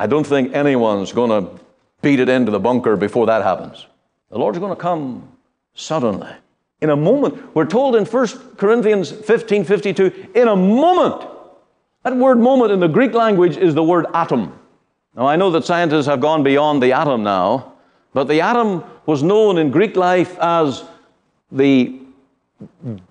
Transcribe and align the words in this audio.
I 0.00 0.06
don't 0.06 0.26
think 0.26 0.54
anyone's 0.54 1.12
going 1.12 1.28
to 1.28 1.60
beat 2.00 2.20
it 2.20 2.30
into 2.30 2.50
the 2.50 2.58
bunker 2.58 2.96
before 2.96 3.26
that 3.26 3.42
happens. 3.42 3.86
The 4.30 4.38
Lord's 4.38 4.58
going 4.58 4.74
to 4.74 4.80
come 4.80 5.28
suddenly. 5.74 6.32
In 6.80 6.88
a 6.88 6.96
moment. 6.96 7.54
We're 7.54 7.66
told 7.66 7.94
in 7.94 8.06
1 8.06 8.26
Corinthians 8.56 9.12
15 9.12 9.62
52, 9.64 10.28
in 10.34 10.48
a 10.48 10.56
moment. 10.56 11.28
That 12.02 12.16
word 12.16 12.38
moment 12.38 12.72
in 12.72 12.80
the 12.80 12.88
Greek 12.88 13.12
language 13.12 13.58
is 13.58 13.74
the 13.74 13.82
word 13.82 14.06
atom. 14.14 14.58
Now, 15.14 15.26
I 15.26 15.36
know 15.36 15.50
that 15.50 15.66
scientists 15.66 16.06
have 16.06 16.22
gone 16.22 16.42
beyond 16.42 16.82
the 16.82 16.94
atom 16.94 17.22
now, 17.22 17.74
but 18.14 18.24
the 18.24 18.40
atom 18.40 18.82
was 19.04 19.22
known 19.22 19.58
in 19.58 19.70
Greek 19.70 19.96
life 19.96 20.38
as 20.38 20.82
the 21.52 22.00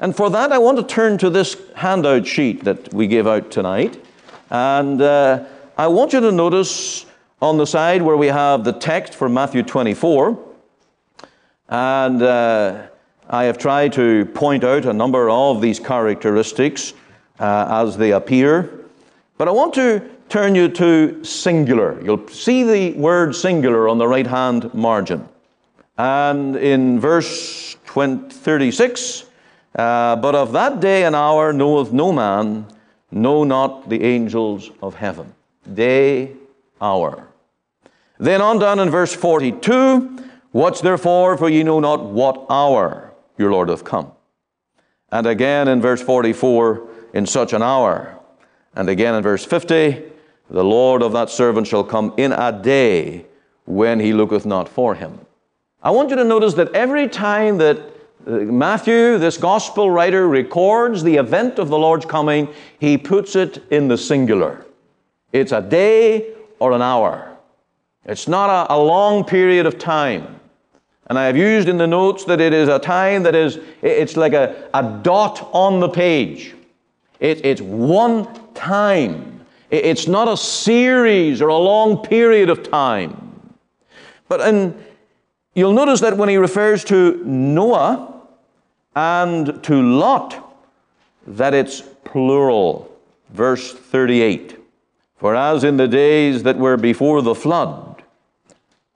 And 0.00 0.16
for 0.16 0.30
that, 0.30 0.50
I 0.50 0.58
want 0.58 0.78
to 0.78 0.84
turn 0.84 1.16
to 1.18 1.30
this 1.30 1.56
handout 1.76 2.26
sheet 2.26 2.64
that 2.64 2.92
we 2.92 3.06
gave 3.06 3.26
out 3.26 3.50
tonight. 3.50 4.02
And 4.50 5.00
uh, 5.00 5.44
I 5.78 5.86
want 5.86 6.12
you 6.12 6.20
to 6.20 6.32
notice 6.32 7.06
on 7.40 7.56
the 7.56 7.66
side 7.66 8.02
where 8.02 8.16
we 8.16 8.26
have 8.26 8.64
the 8.64 8.72
text 8.72 9.14
for 9.14 9.28
Matthew 9.28 9.62
24. 9.62 10.49
And 11.70 12.20
uh, 12.20 12.88
I 13.28 13.44
have 13.44 13.56
tried 13.56 13.92
to 13.92 14.26
point 14.26 14.64
out 14.64 14.86
a 14.86 14.92
number 14.92 15.30
of 15.30 15.60
these 15.60 15.78
characteristics 15.78 16.94
uh, 17.38 17.66
as 17.86 17.96
they 17.96 18.10
appear. 18.12 18.86
But 19.38 19.46
I 19.46 19.52
want 19.52 19.72
to 19.74 20.02
turn 20.28 20.56
you 20.56 20.68
to 20.68 21.22
singular. 21.24 22.00
You'll 22.02 22.26
see 22.28 22.64
the 22.64 22.92
word 22.98 23.34
singular 23.34 23.88
on 23.88 23.98
the 23.98 24.08
right 24.08 24.26
hand 24.26 24.72
margin. 24.74 25.28
And 25.96 26.56
in 26.56 26.98
verse 26.98 27.76
20, 27.86 28.30
36, 28.30 29.24
uh, 29.76 30.16
but 30.16 30.34
of 30.34 30.52
that 30.52 30.80
day 30.80 31.04
and 31.04 31.14
hour 31.14 31.52
knoweth 31.52 31.92
no 31.92 32.12
man, 32.12 32.66
no 33.12 33.44
not 33.44 33.88
the 33.88 34.02
angels 34.02 34.70
of 34.82 34.94
heaven. 34.94 35.32
Day, 35.72 36.32
hour. 36.80 37.28
Then 38.18 38.40
on 38.40 38.58
down 38.58 38.80
in 38.80 38.90
verse 38.90 39.14
42, 39.14 40.29
Watch 40.52 40.80
therefore, 40.80 41.36
for 41.36 41.48
ye 41.48 41.62
know 41.62 41.80
not 41.80 42.04
what 42.04 42.46
hour 42.50 43.12
your 43.38 43.52
Lord 43.52 43.68
hath 43.68 43.84
come. 43.84 44.12
And 45.12 45.26
again 45.26 45.68
in 45.68 45.80
verse 45.80 46.02
44, 46.02 46.88
in 47.14 47.26
such 47.26 47.52
an 47.52 47.62
hour. 47.62 48.18
And 48.74 48.88
again 48.88 49.14
in 49.14 49.22
verse 49.22 49.44
50, 49.44 50.02
the 50.50 50.64
Lord 50.64 51.02
of 51.02 51.12
that 51.12 51.30
servant 51.30 51.66
shall 51.66 51.84
come 51.84 52.14
in 52.16 52.32
a 52.32 52.52
day 52.52 53.26
when 53.64 54.00
he 54.00 54.12
looketh 54.12 54.44
not 54.44 54.68
for 54.68 54.94
him. 54.94 55.20
I 55.82 55.90
want 55.90 56.10
you 56.10 56.16
to 56.16 56.24
notice 56.24 56.54
that 56.54 56.72
every 56.74 57.08
time 57.08 57.58
that 57.58 57.78
uh, 58.26 58.30
Matthew, 58.30 59.16
this 59.18 59.36
gospel 59.36 59.90
writer, 59.90 60.28
records 60.28 61.02
the 61.02 61.16
event 61.16 61.58
of 61.58 61.68
the 61.68 61.78
Lord's 61.78 62.04
coming, 62.04 62.52
he 62.78 62.98
puts 62.98 63.34
it 63.34 63.62
in 63.70 63.88
the 63.88 63.96
singular. 63.96 64.66
It's 65.32 65.52
a 65.52 65.62
day 65.62 66.34
or 66.58 66.72
an 66.72 66.82
hour. 66.82 67.36
It's 68.04 68.28
not 68.28 68.50
a, 68.50 68.74
a 68.74 68.78
long 68.78 69.24
period 69.24 69.66
of 69.66 69.78
time. 69.78 70.39
And 71.10 71.18
I 71.18 71.26
have 71.26 71.36
used 71.36 71.68
in 71.68 71.76
the 71.76 71.88
notes 71.88 72.24
that 72.26 72.40
it 72.40 72.52
is 72.52 72.68
a 72.68 72.78
time 72.78 73.24
that 73.24 73.34
is, 73.34 73.58
it's 73.82 74.16
like 74.16 74.32
a, 74.32 74.70
a 74.72 75.00
dot 75.02 75.50
on 75.52 75.80
the 75.80 75.88
page. 75.88 76.54
It, 77.18 77.44
it's 77.44 77.60
one 77.60 78.32
time. 78.54 79.44
It, 79.70 79.86
it's 79.86 80.06
not 80.06 80.28
a 80.28 80.36
series 80.36 81.42
or 81.42 81.48
a 81.48 81.56
long 81.56 82.04
period 82.04 82.48
of 82.48 82.62
time. 82.62 83.50
But 84.28 84.40
in, 84.40 84.84
you'll 85.52 85.72
notice 85.72 86.00
that 86.00 86.16
when 86.16 86.28
he 86.28 86.36
refers 86.36 86.84
to 86.84 87.20
Noah 87.24 88.22
and 88.94 89.64
to 89.64 89.82
Lot, 89.82 90.56
that 91.26 91.54
it's 91.54 91.80
plural. 92.04 92.96
Verse 93.30 93.72
38. 93.72 94.56
For 95.16 95.34
as 95.34 95.64
in 95.64 95.76
the 95.76 95.88
days 95.88 96.44
that 96.44 96.56
were 96.56 96.76
before 96.76 97.20
the 97.20 97.34
flood, 97.34 97.89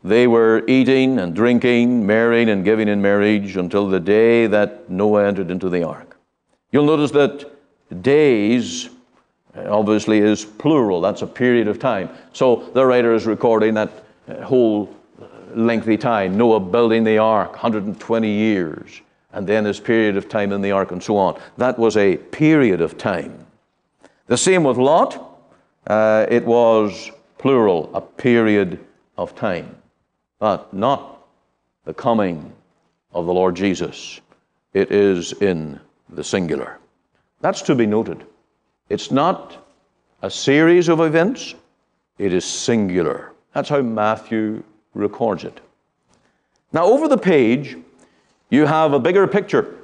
they 0.05 0.27
were 0.27 0.63
eating 0.69 1.19
and 1.19 1.35
drinking, 1.35 2.07
marrying 2.07 2.51
and 2.51 2.65
giving 2.65 2.89
in 2.89 3.01
marriage 3.01 3.57
until 3.57 3.89
the 3.89 3.99
day 3.99 4.47
that 4.47 4.91
Noah 4.91 5.27
entered 5.27 5.51
into 5.51 5.71
the 5.71 5.83
ark. 5.83 6.17
You'll 6.71 6.85
notice 6.85 7.11
that 7.13 7.51
days 8.03 8.91
uh, 9.57 9.65
obviously 9.71 10.19
is 10.19 10.45
plural. 10.45 11.01
That's 11.01 11.23
a 11.23 11.27
period 11.27 11.69
of 11.69 11.79
time. 11.79 12.11
So 12.33 12.69
the 12.75 12.85
writer 12.85 13.15
is 13.15 13.27
recording 13.27 13.75
that 13.75 13.91
uh, 14.29 14.43
whole 14.43 14.95
uh, 15.21 15.27
lengthy 15.55 15.97
time. 15.97 16.37
Noah 16.37 16.61
building 16.61 17.05
the 17.05 17.19
ark, 17.19 17.53
120 17.53 18.31
years, 18.31 19.01
and 19.33 19.47
then 19.47 19.65
his 19.65 19.81
period 19.81 20.17
of 20.17 20.29
time 20.29 20.53
in 20.53 20.61
the 20.61 20.73
ark, 20.73 20.93
and 20.93 21.03
so 21.03 21.17
on. 21.17 21.41
That 21.57 21.79
was 21.79 21.97
a 21.97 22.17
period 22.17 22.81
of 22.81 22.99
time. 22.99 23.47
The 24.27 24.37
same 24.37 24.65
with 24.65 24.77
Lot. 24.77 25.31
Uh, 25.87 26.27
it 26.29 26.45
was 26.45 27.11
plural, 27.39 27.91
a 27.95 28.01
period 28.01 28.81
of 29.19 29.35
time, 29.35 29.77
but 30.39 30.73
not 30.73 31.27
the 31.85 31.95
coming 31.95 32.53
of 33.13 33.27
the 33.27 33.33
Lord 33.33 33.55
Jesus. 33.55 34.21
It 34.73 34.91
is 34.91 35.33
in 35.33 35.81
the 36.09 36.25
singular. 36.25 36.79
That's 37.41 37.63
to 37.63 37.75
be 37.75 37.87
noted. 37.87 38.25
It's 38.89 39.11
not 39.11 39.57
a 40.23 40.31
series 40.31 40.89
of 40.89 41.01
events, 41.01 41.55
it 42.19 42.33
is 42.33 42.45
singular. 42.45 43.33
That's 43.53 43.69
how 43.69 43.83
Matthew 43.83 44.63
records 44.95 45.45
it. 45.45 45.61
Now, 46.73 46.87
over 46.87 47.09
the 47.09 47.19
page, 47.19 47.77
you 48.51 48.67
have 48.67 48.93
a 48.93 48.99
bigger 48.99 49.27
picture. 49.27 49.77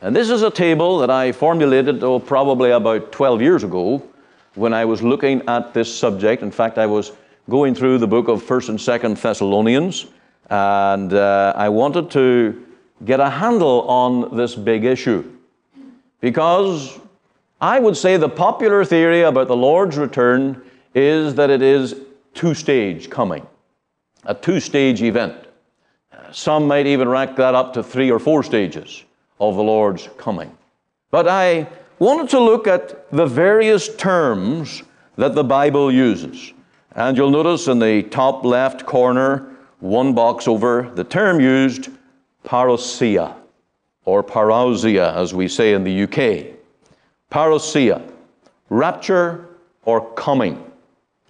And 0.00 0.14
this 0.14 0.28
is 0.28 0.42
a 0.42 0.50
table 0.50 0.98
that 0.98 1.10
I 1.10 1.32
formulated, 1.32 2.04
oh, 2.04 2.18
probably 2.18 2.72
about 2.72 3.12
12 3.12 3.40
years 3.40 3.64
ago 3.64 4.02
when 4.54 4.74
I 4.74 4.84
was 4.84 5.02
looking 5.02 5.42
at 5.48 5.72
this 5.72 5.94
subject. 5.94 6.42
In 6.42 6.50
fact, 6.50 6.76
I 6.76 6.86
was 6.86 7.12
going 7.48 7.74
through 7.74 7.98
the 7.98 8.06
book 8.06 8.28
of 8.28 8.42
1st 8.42 8.68
and 8.70 8.78
2nd 8.78 9.20
Thessalonians, 9.20 10.06
and 10.50 11.12
uh, 11.12 11.52
I 11.56 11.68
wanted 11.68 12.10
to 12.12 12.64
get 13.04 13.20
a 13.20 13.28
handle 13.28 13.82
on 13.82 14.36
this 14.36 14.54
big 14.54 14.84
issue. 14.84 15.30
Because 16.20 16.98
I 17.60 17.78
would 17.78 17.96
say 17.96 18.16
the 18.16 18.28
popular 18.28 18.84
theory 18.84 19.22
about 19.22 19.48
the 19.48 19.56
Lord's 19.56 19.98
return 19.98 20.62
is 20.94 21.34
that 21.34 21.50
it 21.50 21.62
is 21.62 21.96
two 22.32 22.54
stage 22.54 23.10
coming, 23.10 23.46
a 24.24 24.34
two 24.34 24.60
stage 24.60 25.02
event. 25.02 25.36
Some 26.32 26.66
might 26.66 26.86
even 26.86 27.08
rank 27.08 27.36
that 27.36 27.54
up 27.54 27.74
to 27.74 27.82
three 27.82 28.10
or 28.10 28.18
four 28.18 28.42
stages 28.42 29.04
of 29.38 29.56
the 29.56 29.62
Lord's 29.62 30.08
coming. 30.16 30.56
But 31.10 31.28
I 31.28 31.68
wanted 31.98 32.28
to 32.30 32.40
look 32.40 32.66
at 32.66 33.10
the 33.10 33.26
various 33.26 33.94
terms 33.96 34.82
that 35.16 35.34
the 35.34 35.44
Bible 35.44 35.92
uses. 35.92 36.52
And 36.94 37.16
you'll 37.16 37.30
notice 37.30 37.66
in 37.66 37.78
the 37.78 38.02
top 38.04 38.44
left 38.44 38.86
corner, 38.86 39.50
one 39.80 40.14
box 40.14 40.46
over, 40.46 40.90
the 40.94 41.04
term 41.04 41.40
used, 41.40 41.90
parousia, 42.44 43.34
or 44.04 44.22
parousia, 44.22 45.14
as 45.14 45.34
we 45.34 45.48
say 45.48 45.74
in 45.74 45.84
the 45.84 46.02
UK. 46.04 46.56
Parousia, 47.30 48.02
rapture 48.70 49.48
or 49.84 50.12
coming. 50.14 50.62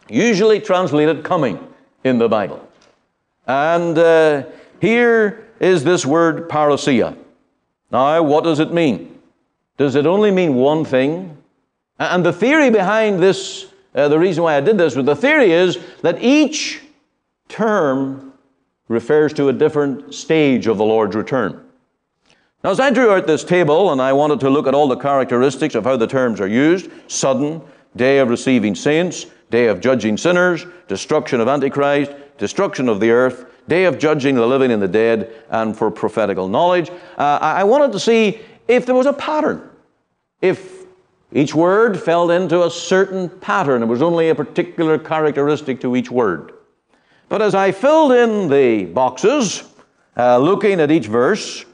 Usually 0.09 0.61
translated 0.61 1.25
coming 1.25 1.59
in 2.05 2.19
the 2.19 2.29
Bible. 2.29 2.67
And 3.47 3.99
uh, 3.99 4.45
here 4.81 5.49
is 5.61 5.83
this 5.85 6.05
word 6.05 6.49
parousia. 6.49 7.17
Now, 7.91 8.23
what 8.23 8.45
does 8.45 8.61
it 8.61 8.73
mean? 8.73 9.19
Does 9.77 9.95
it 9.95 10.07
only 10.07 10.31
mean 10.31 10.55
one 10.55 10.85
thing? 10.85 11.37
And 11.99 12.25
the 12.25 12.33
theory 12.33 12.71
behind 12.71 13.21
this, 13.21 13.67
uh, 13.95 14.09
the 14.09 14.19
reason 14.19 14.43
why 14.43 14.57
I 14.57 14.61
did 14.61 14.79
this, 14.79 14.95
but 14.95 15.07
the 15.07 15.17
theory 15.17 15.53
is 15.53 15.79
that 16.03 16.23
each 16.23 16.81
term 17.49 18.33
refers 18.89 19.33
to 19.35 19.49
a 19.49 19.53
different 19.53 20.15
stage 20.15 20.67
of 20.67 20.79
the 20.79 20.85
Lord's 20.85 21.17
return. 21.17 21.65
Now, 22.63 22.71
as 22.71 22.81
I 22.81 22.91
drew 22.91 23.11
out 23.11 23.27
this 23.27 23.45
table 23.45 23.93
and 23.93 24.01
I 24.01 24.13
wanted 24.13 24.41
to 24.41 24.51
look 24.51 24.67
at 24.67 24.75
all 24.75 24.89
the 24.89 24.97
characteristics 24.97 25.75
of 25.75 25.85
how 25.85 25.97
the 25.97 26.07
terms 26.07 26.41
are 26.41 26.49
used 26.49 26.91
sudden, 27.09 27.61
day 27.95 28.19
of 28.19 28.31
receiving 28.31 28.75
saints, 28.75 29.27
day 29.51 29.67
of 29.67 29.81
judging 29.81 30.17
sinners, 30.17 30.67
destruction 30.89 31.41
of 31.41 31.49
Antichrist, 31.49 32.13
destruction 32.39 32.89
of 32.89 33.01
the 33.01 33.11
earth, 33.11 33.47
day 33.69 33.85
of 33.85 33.99
judging 33.99 34.35
the 34.35 34.47
living 34.47 34.73
and 34.73 34.83
the 34.83 34.89
dead, 34.89 35.33
and 35.51 35.77
for 35.77 35.91
prophetical 35.91 36.49
knowledge. 36.49 36.91
Uh, 37.17 37.39
I 37.41 37.65
wanted 37.65 37.93
to 37.93 38.01
see 38.01 38.41
if 38.67 38.87
there 38.87 38.95
was 38.95 39.07
a 39.07 39.13
pattern. 39.13 39.71
If 40.41 40.84
each 41.35 41.53
word 41.53 42.01
fell 42.01 42.31
into 42.31 42.65
a 42.65 42.71
certain 42.71 43.29
pattern, 43.29 43.83
it 43.83 43.87
was 43.87 44.03
only 44.03 44.29
a 44.29 44.35
particular 44.37 44.99
characteristic 44.99 45.81
to 45.81 45.97
each 45.97 46.09
word. 46.09 46.53
But 47.29 47.43
as 47.43 47.57
I 47.57 47.73
filled 47.73 48.13
in 48.13 48.49
the 48.49 48.85
boxes, 48.85 49.65
uh, 50.17 50.39
looking 50.39 50.81
at 50.81 50.93
each 50.93 51.09
verse, 51.09 51.65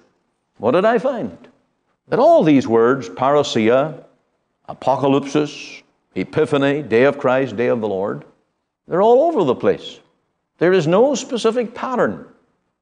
what 0.56 0.70
did 0.70 0.86
I 0.86 0.98
find? 0.98 1.36
That 2.08 2.18
all 2.18 2.42
these 2.42 2.66
words, 2.66 3.10
parousia, 3.10 4.02
apocalypsis, 4.66 5.82
epiphany, 6.14 6.82
day 6.82 7.04
of 7.04 7.18
Christ, 7.18 7.54
day 7.56 7.66
of 7.66 7.82
the 7.82 7.88
Lord, 7.88 8.24
they're 8.88 9.02
all 9.02 9.24
over 9.24 9.44
the 9.44 9.54
place. 9.54 10.00
There 10.56 10.72
is 10.72 10.86
no 10.86 11.14
specific 11.14 11.74
pattern. 11.74 12.26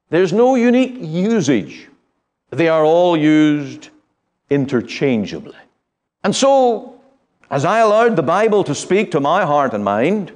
There's 0.09 0.31
no 0.31 0.55
unique 0.55 0.95
usage. 0.99 1.89
They 2.51 2.69
are 2.69 2.85
all 2.85 3.17
used 3.17 3.89
interchangeably. 4.49 5.55
And 6.23 6.35
so, 6.35 6.99
as 7.49 7.65
I 7.65 7.79
allowed 7.79 8.15
the 8.15 8.23
Bible 8.23 8.63
to 8.65 8.75
speak 8.75 9.11
to 9.11 9.19
my 9.19 9.45
heart 9.45 9.73
and 9.73 9.83
mind, 9.83 10.31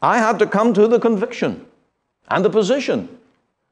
I 0.00 0.18
had 0.18 0.38
to 0.38 0.46
come 0.46 0.72
to 0.74 0.86
the 0.86 1.00
conviction 1.00 1.66
and 2.28 2.44
the 2.44 2.50
position 2.50 3.08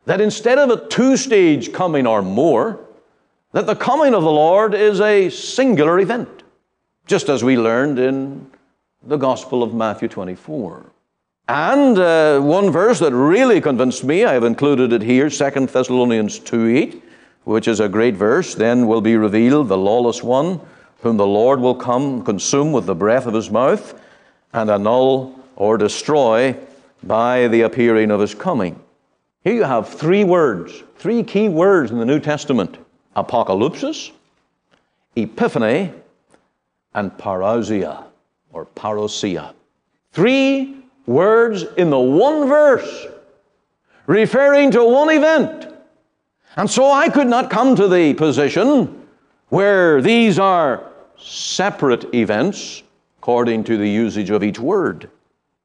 that 0.07 0.21
instead 0.21 0.59
of 0.59 0.71
a 0.71 0.89
two 0.89 1.17
stage 1.17 1.73
coming 1.73 2.07
or 2.07 2.23
more, 2.23 2.81
that 3.53 3.67
the 3.67 3.77
coming 3.77 4.15
of 4.15 4.23
the 4.23 4.31
Lord 4.31 4.75
is 4.75 5.01
a 5.01 5.31
singular 5.31 5.99
event, 6.01 6.43
just 7.07 7.29
as 7.29 7.45
we 7.45 7.57
learned 7.57 7.99
in 7.99 8.51
the 9.03 9.17
Gospel 9.17 9.63
of 9.63 9.73
Matthew 9.73 10.09
24. 10.09 10.85
And 11.49 11.99
uh, 11.99 12.41
one 12.41 12.71
verse 12.71 12.99
that 12.99 13.13
really 13.13 13.61
convinced 13.61 14.03
me, 14.03 14.25
I 14.25 14.33
have 14.33 14.43
included 14.43 14.93
it 14.93 15.03
here, 15.03 15.31
2 15.31 15.67
Thessalonians 15.67 16.41
2 16.41 16.77
8, 16.77 17.03
which 17.45 17.69
is 17.69 17.79
a 17.79 17.89
great 17.89 18.17
verse. 18.17 18.55
Then 18.57 18.89
will 18.89 19.01
be 19.01 19.17
revealed 19.17 19.69
the 19.69 19.79
lawless 19.79 20.25
one, 20.25 20.61
whom 21.01 21.17
the 21.17 21.27
Lord 21.27 21.61
will 21.61 21.75
come 21.75 22.25
consume 22.25 22.73
with 22.73 22.87
the 22.87 22.95
breath 22.95 23.27
of 23.27 23.35
his 23.35 23.51
mouth, 23.51 24.01
and 24.53 24.71
annul 24.71 25.39
or 25.57 25.77
destroy 25.77 26.57
by 27.03 27.49
the 27.49 27.63
appearing 27.63 28.11
of 28.11 28.21
his 28.21 28.35
coming. 28.35 28.81
Here 29.45 29.55
you 29.55 29.65
have 29.65 29.89
three 29.89 30.25
words, 30.25 30.83
three 30.97 31.23
key 31.23 31.49
words 31.49 31.91
in 31.91 31.99
the 31.99 32.05
New 32.05 32.21
Testament 32.21 32.79
apocalypsis, 33.15 34.11
epiphany, 35.15 35.93
and 36.95 37.11
parousia 37.13 38.05
or 38.53 38.67
parousia. 38.67 39.55
Three 40.13 40.77
words 41.07 41.65
in 41.77 41.91
the 41.91 41.99
one 41.99 42.49
verse 42.49 43.07
referring 44.07 44.71
to 44.73 44.85
one 44.85 45.11
event. 45.11 45.73
And 46.57 46.71
so 46.71 46.91
I 46.91 47.09
could 47.09 47.27
not 47.27 47.51
come 47.51 47.77
to 47.77 47.87
the 47.87 48.15
position 48.15 49.06
where 49.49 50.03
these 50.03 50.39
are 50.39 50.91
separate 51.19 52.15
events 52.15 52.83
according 53.19 53.65
to 53.65 53.77
the 53.77 53.89
usage 53.89 54.31
of 54.31 54.43
each 54.43 54.59
word. 54.59 55.11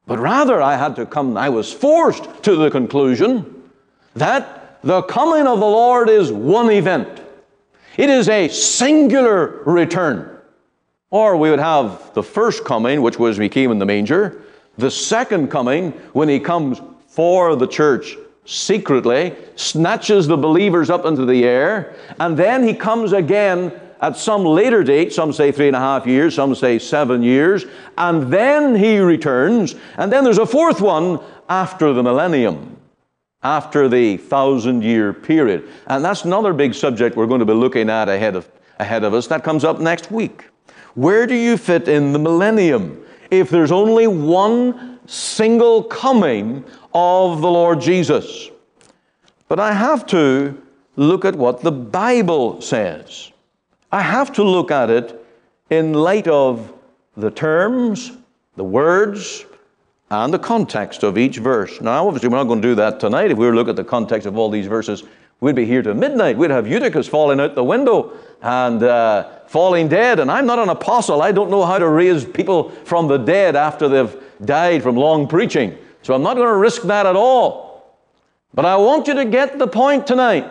But 0.08 0.20
rather, 0.20 0.62
I 0.62 0.76
had 0.76 0.96
to 0.96 1.06
come, 1.06 1.38
I 1.38 1.50
was 1.50 1.72
forced 1.72 2.44
to 2.44 2.56
the 2.56 2.72
conclusion 2.72 3.64
that 4.16 4.82
the 4.84 5.04
coming 5.04 5.48
of 5.48 5.60
the 5.60 5.66
Lord 5.66 6.10
is 6.10 6.32
one 6.32 6.72
event. 6.72 7.22
It 7.98 8.10
is 8.10 8.30
a 8.30 8.48
singular 8.48 9.62
return. 9.64 10.38
Or 11.12 11.38
we 11.38 11.50
would 11.50 11.60
have 11.60 12.14
the 12.14 12.24
first 12.24 12.64
coming, 12.64 13.02
which 13.02 13.20
was 13.20 13.38
he 13.38 13.50
came 13.50 13.72
in 13.72 13.80
the 13.80 13.86
manger, 13.86 14.42
the 14.78 14.90
second 14.90 15.50
coming, 15.50 15.92
when 16.14 16.30
he 16.30 16.40
comes 16.40 16.82
for 17.08 17.56
the 17.56 17.68
church 17.68 18.16
secretly, 18.46 19.36
snatches 19.56 20.28
the 20.28 20.38
believers 20.38 20.90
up 20.90 21.06
into 21.06 21.26
the 21.26 21.44
air, 21.44 21.96
and 22.20 22.36
then 22.38 22.64
he 22.64 22.74
comes 22.74 23.14
again 23.14 23.72
at 24.02 24.18
some 24.18 24.44
later 24.44 24.84
date, 24.84 25.14
some 25.14 25.32
say 25.32 25.52
three 25.52 25.68
and 25.68 25.76
a 25.76 25.80
half 25.80 26.08
years, 26.08 26.36
some 26.36 26.56
say 26.56 26.80
seven 26.80 27.22
years, 27.22 27.66
and 27.98 28.34
then 28.34 28.76
he 28.76 28.98
returns. 28.98 29.76
And 29.98 30.12
then 30.12 30.24
there's 30.24 30.40
a 30.40 30.46
fourth 30.46 30.82
one 30.82 31.20
after 31.48 31.94
the 31.94 32.02
millennium, 32.02 32.78
after 33.44 33.88
the 33.88 34.18
thousand 34.18 34.84
year 34.84 35.14
period. 35.14 35.70
And 35.86 36.04
that's 36.04 36.26
another 36.26 36.52
big 36.52 36.74
subject 36.74 37.16
we're 37.16 37.28
going 37.28 37.40
to 37.42 37.46
be 37.46 37.54
looking 37.54 37.92
at 37.92 38.10
ahead 38.10 38.36
of, 38.36 38.50
ahead 38.80 39.04
of 39.04 39.14
us. 39.14 39.28
That 39.28 39.44
comes 39.44 39.64
up 39.64 39.80
next 39.80 40.12
week. 40.12 40.46
Where 40.96 41.28
do 41.28 41.36
you 41.36 41.56
fit 41.56 41.88
in 41.88 42.12
the 42.12 42.20
millennium? 42.20 43.06
If 43.30 43.50
there's 43.52 43.72
only 43.72 44.08
one 44.08 45.00
single 45.06 45.84
coming 45.84 46.66
of 46.94 47.42
the 47.42 47.50
Lord 47.50 47.82
Jesus. 47.82 48.50
But 49.48 49.60
I 49.60 49.74
have 49.74 50.06
to 50.08 50.62
look 50.96 51.26
at 51.26 51.36
what 51.36 51.62
the 51.62 51.72
Bible 51.72 52.62
says. 52.62 53.32
I 53.92 54.02
have 54.02 54.32
to 54.34 54.44
look 54.44 54.72
at 54.72 54.90
it 54.90 55.26
in 55.70 55.94
light 55.94 56.28
of 56.28 56.74
the 57.18 57.32
terms, 57.32 58.12
the 58.56 58.64
words, 58.64 59.46
and 60.10 60.34
the 60.34 60.40
context 60.40 61.04
of 61.04 61.18
each 61.18 61.38
verse. 61.38 61.80
Now, 61.82 62.08
obviously, 62.08 62.30
we're 62.30 62.38
not 62.38 62.46
going 62.46 62.62
to 62.62 62.68
do 62.68 62.76
that 62.76 63.00
tonight. 63.00 63.32
If 63.32 63.38
we 63.38 63.46
were 63.46 63.52
to 63.52 63.58
look 63.58 63.70
at 63.70 63.78
the 63.78 63.84
context 63.84 64.28
of 64.28 64.38
all 64.38 64.50
these 64.50 64.68
verses, 64.68 65.04
we'd 65.40 65.56
be 65.56 65.66
here 65.66 65.82
till 65.82 65.94
midnight. 65.94 66.38
We'd 66.38 66.52
have 66.52 66.68
Eutychus 66.68 67.08
falling 67.08 67.40
out 67.40 67.56
the 67.56 67.64
window 67.64 68.18
and 68.42 68.84
uh, 68.84 69.40
falling 69.48 69.88
dead. 69.88 70.20
And 70.20 70.30
I'm 70.30 70.46
not 70.46 70.60
an 70.60 70.70
apostle. 70.70 71.22
I 71.22 71.32
don't 71.32 71.50
know 71.50 71.66
how 71.66 71.80
to 71.80 71.88
raise 71.88 72.26
people 72.26 72.70
from 72.84 73.08
the 73.08 73.18
dead 73.18 73.56
after 73.56 73.88
they've 73.88 74.24
died 74.44 74.84
from 74.84 74.98
long 74.98 75.28
preaching. 75.28 75.78
So 76.04 76.14
I'm 76.14 76.24
not 76.24 76.36
going 76.36 76.48
to 76.48 76.56
risk 76.56 76.84
that 76.84 77.06
at 77.06 77.16
all. 77.16 77.98
But 78.54 78.66
I 78.66 78.76
want 78.78 79.08
you 79.08 79.14
to 79.16 79.26
get 79.26 79.60
the 79.60 79.68
point 79.68 80.08
tonight 80.08 80.50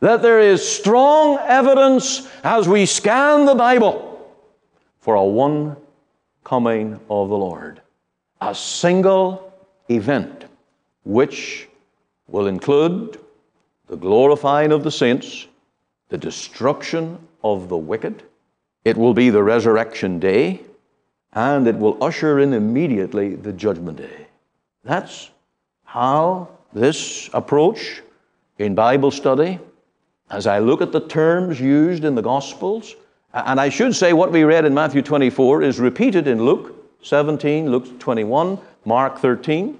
that 0.00 0.22
there 0.22 0.40
is 0.40 0.66
strong 0.66 1.38
evidence 1.38 2.28
as 2.42 2.68
we 2.68 2.86
scan 2.86 3.44
the 3.44 3.54
Bible 3.54 4.28
for 5.00 5.14
a 5.14 5.24
one 5.24 5.76
coming 6.44 6.94
of 7.08 7.28
the 7.28 7.36
Lord. 7.36 7.80
A 8.40 8.54
single 8.54 9.52
event 9.88 10.46
which 11.04 11.68
will 12.26 12.46
include 12.46 13.20
the 13.86 13.96
glorifying 13.96 14.72
of 14.72 14.82
the 14.82 14.90
saints, 14.90 15.46
the 16.08 16.18
destruction 16.18 17.18
of 17.42 17.68
the 17.68 17.76
wicked, 17.76 18.22
it 18.84 18.96
will 18.96 19.14
be 19.14 19.30
the 19.30 19.42
resurrection 19.42 20.18
day, 20.18 20.60
and 21.32 21.66
it 21.66 21.76
will 21.76 22.02
usher 22.02 22.38
in 22.40 22.52
immediately 22.52 23.34
the 23.34 23.52
judgment 23.52 23.98
day. 23.98 24.26
That's 24.84 25.30
how 25.84 26.48
this 26.72 27.30
approach 27.32 28.02
in 28.58 28.74
Bible 28.74 29.10
study 29.10 29.58
as 30.30 30.46
I 30.46 30.58
look 30.58 30.80
at 30.80 30.92
the 30.92 31.00
terms 31.00 31.60
used 31.60 32.04
in 32.04 32.14
the 32.14 32.22
Gospels, 32.22 32.94
and 33.32 33.60
I 33.60 33.68
should 33.68 33.94
say 33.94 34.12
what 34.12 34.32
we 34.32 34.44
read 34.44 34.64
in 34.64 34.74
Matthew 34.74 35.02
24 35.02 35.62
is 35.62 35.80
repeated 35.80 36.26
in 36.26 36.44
Luke 36.44 36.74
17, 37.02 37.70
Luke 37.70 37.98
21, 37.98 38.58
Mark 38.84 39.18
13, 39.18 39.78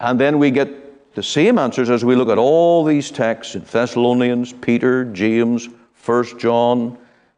and 0.00 0.18
then 0.20 0.38
we 0.38 0.50
get 0.50 1.14
the 1.14 1.22
same 1.22 1.58
answers 1.58 1.90
as 1.90 2.04
we 2.04 2.14
look 2.14 2.28
at 2.28 2.38
all 2.38 2.84
these 2.84 3.10
texts 3.10 3.54
in 3.54 3.62
Thessalonians, 3.64 4.52
Peter, 4.52 5.04
James, 5.06 5.68
1 6.04 6.38
John, 6.38 6.96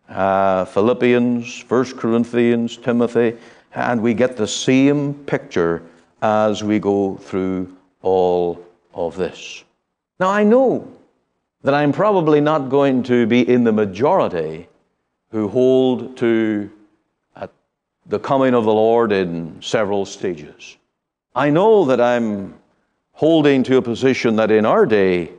uh, 0.08 0.64
Philippians, 0.66 1.64
1 1.68 1.84
Corinthians, 1.96 2.76
Timothy, 2.76 3.36
And 3.74 4.02
we 4.02 4.12
get 4.12 4.36
the 4.36 4.46
same 4.46 5.14
picture 5.24 5.82
as 6.22 6.62
we 6.62 6.78
go 6.78 7.16
through 7.16 7.76
all 8.00 8.64
of 8.94 9.16
this. 9.16 9.64
Now, 10.20 10.30
I 10.30 10.44
know 10.44 10.88
that 11.62 11.74
I'm 11.74 11.92
probably 11.92 12.40
not 12.40 12.70
going 12.70 13.02
to 13.04 13.26
be 13.26 13.48
in 13.48 13.64
the 13.64 13.72
majority 13.72 14.68
who 15.30 15.48
hold 15.48 16.16
to 16.18 16.70
uh, 17.36 17.48
the 18.06 18.18
coming 18.18 18.54
of 18.54 18.64
the 18.64 18.72
Lord 18.72 19.10
in 19.10 19.60
several 19.60 20.06
stages. 20.06 20.76
I 21.34 21.50
know 21.50 21.84
that 21.86 22.00
I'm 22.00 22.54
holding 23.12 23.62
to 23.64 23.76
a 23.76 23.82
position 23.82 24.36
that 24.36 24.50
in 24.50 24.64
our 24.64 24.86
day 24.86 25.30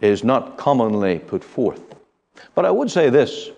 is 0.00 0.24
not 0.24 0.56
commonly 0.58 1.18
put 1.20 1.42
forth. 1.42 1.94
But 2.54 2.64
I 2.64 2.70
would 2.70 2.90
say 2.90 3.10
this 3.10 3.50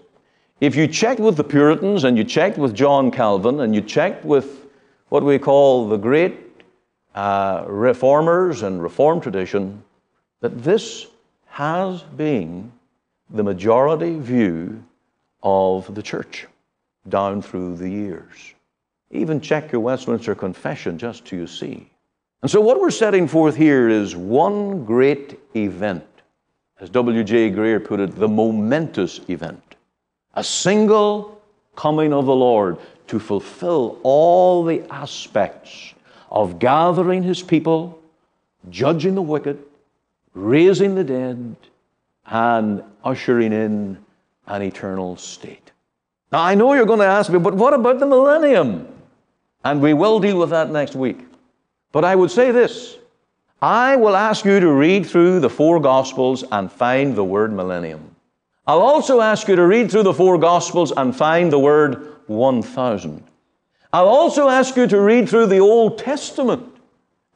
if 0.61 0.75
you 0.75 0.87
checked 0.87 1.21
with 1.21 1.37
the 1.37 1.45
Puritans 1.45 2.05
and 2.05 2.19
you 2.19 2.25
checked 2.25 2.59
with 2.59 2.75
John 2.75 3.11
Calvin 3.11 3.61
and 3.61 3.75
you 3.75 3.81
checked 3.81 4.25
with 4.25 4.67
what 5.09 5.23
we 5.23 5.39
call 5.39 5.89
the 5.89 5.97
great 5.97 6.48
uh, 7.15 7.65
reformers 7.67 8.63
and 8.63 8.83
reform 8.83 9.21
tradition, 9.21 9.83
that 10.41 10.63
this 10.63 11.07
has 11.47 12.03
been 12.03 12.71
the 13.31 13.43
majority 13.43 14.19
view 14.19 14.83
of 15.43 15.95
the 15.95 16.03
church 16.03 16.47
down 17.09 17.43
through 17.43 17.77
the 17.77 17.89
years. 17.89 18.55
Even 19.11 19.41
check 19.41 19.73
your 19.73 19.81
Westminster 19.81 20.35
Confession 20.35 20.99
just 20.99 21.25
to 21.27 21.47
see. 21.47 21.91
And 22.43 22.51
so, 22.51 22.61
what 22.61 22.81
we're 22.81 22.91
setting 22.91 23.27
forth 23.27 23.57
here 23.57 23.89
is 23.89 24.15
one 24.15 24.85
great 24.85 25.41
event. 25.57 26.05
As 26.81 26.91
W.J. 26.91 27.51
Grier 27.51 27.81
put 27.81 27.99
it, 27.99 28.15
the 28.15 28.29
momentous 28.29 29.21
event. 29.29 29.75
A 30.35 30.45
single 30.45 31.41
coming 31.75 32.13
of 32.13 32.27
the 32.27 32.35
Lord 32.35 32.79
to 33.09 33.19
fulfill 33.19 33.99
all 34.05 34.63
the 34.63 34.83
aspects 34.93 35.95
of 36.31 36.59
gathering 36.59 37.23
his 37.23 37.43
people, 37.43 37.99
judging 38.71 39.15
the 39.15 39.23
wicked, 39.23 39.63
raising 40.35 40.95
the 40.95 41.05
dead, 41.05 41.57
and 42.27 42.83
ushering 43.05 43.53
in 43.53 43.99
an 44.47 44.63
eternal 44.63 45.17
state. 45.17 45.73
Now, 46.31 46.41
I 46.43 46.55
know 46.55 46.75
you're 46.75 46.87
going 46.87 46.99
to 46.99 47.07
ask 47.07 47.31
me, 47.31 47.39
but 47.39 47.55
what 47.55 47.73
about 47.73 47.99
the 47.99 48.07
millennium? 48.07 48.87
And 49.65 49.81
we 49.81 49.95
will 49.95 50.21
deal 50.21 50.39
with 50.39 50.51
that 50.51 50.71
next 50.71 50.95
week. 50.95 51.19
But 51.93 52.05
I 52.05 52.15
would 52.15 52.31
say 52.31 52.51
this 52.51 52.97
I 53.61 53.97
will 53.97 54.17
ask 54.17 54.45
you 54.45 54.61
to 54.61 54.71
read 54.71 55.07
through 55.07 55.41
the 55.41 55.51
four 55.51 55.81
Gospels 55.81 56.45
and 56.53 56.71
find 56.71 57.17
the 57.17 57.25
word 57.25 57.53
millennium. 57.53 58.15
I'll 58.67 58.83
also 58.83 59.21
ask 59.21 59.49
you 59.49 59.57
to 59.57 59.67
read 59.67 59.91
through 59.91 60.03
the 60.03 60.15
four 60.15 60.39
Gospels 60.39 60.93
and 60.93 61.17
find 61.17 61.51
the 61.51 61.59
word 61.59 62.15
1000. 62.27 63.25
I'll 63.93 64.09
also 64.09 64.49
ask 64.49 64.77
you 64.77 64.87
to 64.87 65.01
read 65.01 65.29
through 65.29 65.47
the 65.47 65.61
Old 65.61 65.99
Testament 65.99 66.75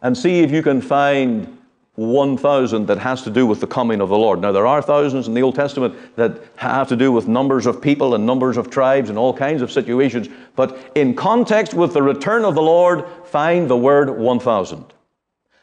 and 0.02 0.16
see 0.16 0.40
if 0.40 0.50
you 0.50 0.62
can 0.62 0.82
find 0.82 1.58
1,000 1.96 2.86
that 2.86 2.98
has 2.98 3.22
to 3.22 3.30
do 3.30 3.46
with 3.46 3.60
the 3.60 3.66
coming 3.66 4.00
of 4.00 4.08
the 4.08 4.16
Lord. 4.16 4.40
Now, 4.40 4.52
there 4.52 4.66
are 4.66 4.82
thousands 4.82 5.28
in 5.28 5.34
the 5.34 5.42
Old 5.42 5.54
Testament 5.54 5.94
that 6.16 6.42
have 6.56 6.88
to 6.88 6.96
do 6.96 7.12
with 7.12 7.28
numbers 7.28 7.66
of 7.66 7.80
people 7.80 8.14
and 8.14 8.26
numbers 8.26 8.56
of 8.56 8.70
tribes 8.70 9.08
and 9.10 9.18
all 9.18 9.32
kinds 9.32 9.62
of 9.62 9.70
situations, 9.70 10.28
but 10.56 10.92
in 10.94 11.14
context 11.14 11.74
with 11.74 11.94
the 11.94 12.02
return 12.02 12.44
of 12.44 12.54
the 12.54 12.62
Lord, 12.62 13.04
find 13.24 13.68
the 13.68 13.76
word 13.76 14.10
1,000. 14.10 14.84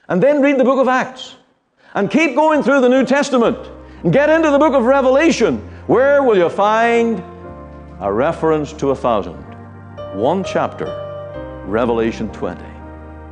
And 0.08 0.24
then 0.24 0.42
read 0.42 0.60
the 0.60 0.64
book 0.64 0.80
of 0.80 0.88
Acts 0.88 1.36
and 1.94 2.10
keep 2.10 2.36
going 2.36 2.64
through 2.64 2.82
the 2.82 2.90
New 2.90 3.06
Testament 3.06 3.58
and 4.04 4.14
get 4.14 4.30
into 4.30 4.50
the 4.50 4.60
book 4.60 4.74
of 4.74 4.86
Revelation. 4.86 5.58
Where 5.88 6.24
will 6.24 6.38
you 6.38 6.50
find 6.50 7.24
a 8.00 8.12
reference 8.12 8.72
to 8.74 8.92
a 8.92 8.96
thousand? 8.96 9.49
One 10.14 10.44
chapter, 10.44 10.88
Revelation 11.68 12.32
20. 12.32 12.64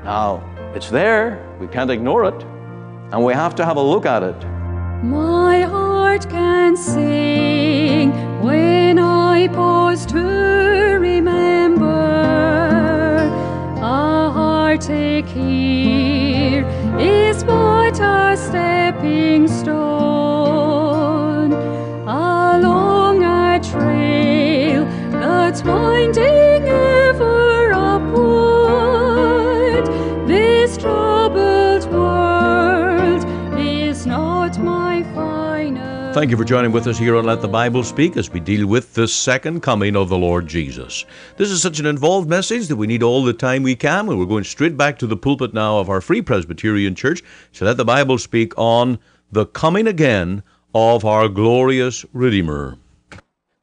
Now, 0.03 0.43
it's 0.75 0.91
there, 0.91 1.43
we 1.59 1.65
can't 1.65 1.89
ignore 1.89 2.25
it 2.25 2.43
and 3.11 3.25
we 3.25 3.33
have 3.33 3.55
to 3.55 3.65
have 3.65 3.77
a 3.77 3.81
look 3.81 4.05
at 4.05 4.21
it. 4.21 4.35
My 5.03 5.61
heart 5.61 6.29
can 6.29 6.77
sing 6.77 8.11
when 8.43 8.99
I 8.99 9.47
pause 9.47 10.05
to 10.07 10.19
remember. 10.99 11.87
A 13.77 14.29
heartache 14.29 15.25
here 15.25 16.63
is 16.99 17.43
but 17.43 17.99
a 17.99 18.37
stepping 18.37 19.47
stone 19.47 19.93
along 22.03 23.23
a 23.23 23.59
trail 23.63 24.85
that's 25.11 25.63
winding 25.63 26.56
Thank 36.17 36.31
you 36.31 36.37
for 36.37 36.45
joining 36.45 36.71
with 36.71 36.87
us 36.87 36.97
here 36.97 37.15
on 37.15 37.25
Let 37.25 37.41
the 37.41 37.47
Bible 37.47 37.83
Speak 37.83 38.17
as 38.17 38.31
we 38.31 38.39
deal 38.39 38.65
with 38.65 38.95
the 38.95 39.07
second 39.07 39.61
coming 39.61 39.95
of 39.95 40.09
the 40.09 40.17
Lord 40.17 40.47
Jesus. 40.47 41.05
This 41.35 41.51
is 41.51 41.61
such 41.61 41.79
an 41.79 41.85
involved 41.85 42.27
message 42.27 42.69
that 42.69 42.75
we 42.75 42.87
need 42.87 43.03
all 43.03 43.23
the 43.23 43.33
time 43.33 43.61
we 43.61 43.75
can, 43.75 44.09
and 44.09 44.17
we're 44.17 44.25
going 44.25 44.43
straight 44.43 44.75
back 44.75 44.97
to 44.97 45.05
the 45.05 45.15
pulpit 45.15 45.53
now 45.53 45.77
of 45.77 45.91
our 45.91 46.01
Free 46.01 46.23
Presbyterian 46.23 46.95
Church 46.95 47.21
to 47.53 47.65
let 47.65 47.77
the 47.77 47.85
Bible 47.85 48.17
speak 48.17 48.57
on 48.57 48.97
the 49.31 49.45
coming 49.45 49.85
again 49.85 50.41
of 50.73 51.05
our 51.05 51.29
glorious 51.29 52.03
Redeemer. 52.13 52.79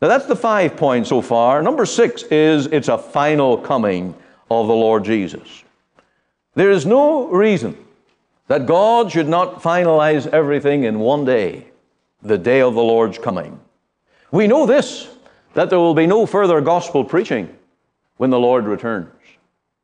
Now, 0.01 0.07
that's 0.07 0.27
the 0.27 0.37
five 0.37 0.77
points 0.77 1.09
so 1.09 1.23
far. 1.23 1.61
Number 1.61 1.85
six 1.85 2.23
is 2.23 2.67
it's 2.67 2.87
a 2.87 2.97
final 2.97 3.59
coming 3.59 4.15
of 4.49 4.69
the 4.69 4.75
Lord 4.75 5.05
Jesus. 5.05 5.65
There 6.55 6.71
is 6.71 6.87
no 6.87 7.27
reason 7.31 7.77
that 8.47 8.67
God 8.67 9.11
should 9.11 9.29
not 9.29 9.61
finalize 9.61 10.29
everything 10.29 10.85
in 10.85 11.01
one 11.01 11.25
day, 11.25 11.67
the 12.25 12.39
day 12.39 12.61
of 12.61 12.75
the 12.75 12.83
Lord's 12.83 13.19
coming. 13.19 13.61
We 14.31 14.47
know 14.47 14.67
this, 14.67 15.09
that 15.53 15.71
there 15.71 15.79
will 15.79 15.95
be 15.95 16.07
no 16.07 16.27
further 16.27 16.61
gospel 16.61 17.05
preaching 17.05 17.55
when 18.17 18.31
the 18.31 18.39
Lord 18.39 18.65
returns. 18.65 19.11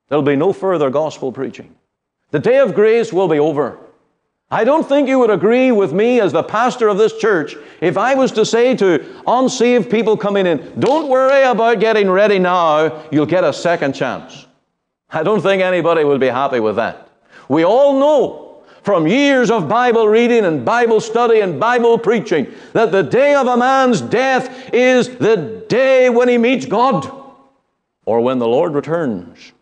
There'll 0.09 0.23
be 0.23 0.37
no 0.37 0.53
further 0.53 0.91
gospel 0.91 1.31
preaching. 1.31 1.75
The 2.31 2.39
day 2.39 2.59
of 2.59 2.75
grace 2.75 3.13
will 3.13 3.29
be 3.29 3.39
over. 3.39 3.79
I 4.53 4.65
don't 4.65 4.89
think 4.89 5.09
you 5.09 5.21
would 5.21 5.31
agree 5.31 5.71
with 5.71 5.93
me 5.93 6.21
as 6.21 6.33
the 6.33 6.43
pastor 6.43 6.89
of 6.89 6.99
this 6.99 7.17
church 7.17 7.55
if 7.81 7.97
I 7.97 8.15
was 8.15 8.33
to 8.33 8.45
say 8.45 8.75
to 8.77 9.23
unsaved 9.27 9.89
people 9.89 10.17
coming 10.17 10.47
in, 10.47 10.81
don't 10.81 11.09
worry 11.09 11.45
about 11.45 11.79
getting 11.79 12.11
ready 12.11 12.41
now, 12.41 13.05
you'll 13.13 13.27
get 13.27 13.45
a 13.45 13.53
second 13.53 13.95
chance. 13.95 14.47
I 15.09 15.23
don't 15.23 15.41
think 15.41 15.63
anybody 15.63 16.03
would 16.03 16.21
be 16.21 16.29
happy 16.29 16.59
with 16.59 16.77
that. 16.77 17.09
We 17.49 17.65
all 17.65 17.99
know 18.01 18.50
from 18.91 19.07
years 19.07 19.53
of 19.53 19.69
Bible 19.69 20.09
reading 20.09 20.45
and 20.45 20.65
Bible 20.65 21.01
study 21.01 21.39
and 21.43 21.61
Bible 21.61 21.97
preaching 21.97 22.53
that 22.73 22.91
the 22.91 23.05
day 23.05 23.37
of 23.37 23.47
a 23.47 23.57
man's 23.57 24.01
death 24.01 24.75
is 24.75 25.17
the 25.19 25.65
day 25.69 26.11
when 26.11 26.29
he 26.29 26.37
meets 26.37 26.67
God 26.67 27.09
or 28.05 28.21
when 28.21 28.41
the 28.41 28.49
Lord 28.49 28.75
returns. 28.75 29.53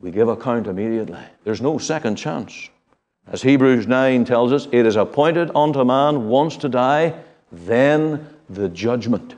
We 0.00 0.10
give 0.10 0.26
account 0.26 0.66
immediately. 0.66 1.20
There's 1.44 1.60
no 1.60 1.78
second 1.78 2.16
chance. 2.16 2.70
As 3.28 3.40
Hebrews 3.40 3.86
9 3.86 4.24
tells 4.24 4.52
us, 4.52 4.66
it 4.72 4.84
is 4.84 4.96
appointed 4.96 5.52
unto 5.54 5.84
man 5.84 6.28
once 6.28 6.56
to 6.56 6.68
die, 6.68 7.14
then 7.52 8.26
the 8.50 8.68
judgment. 8.68 9.36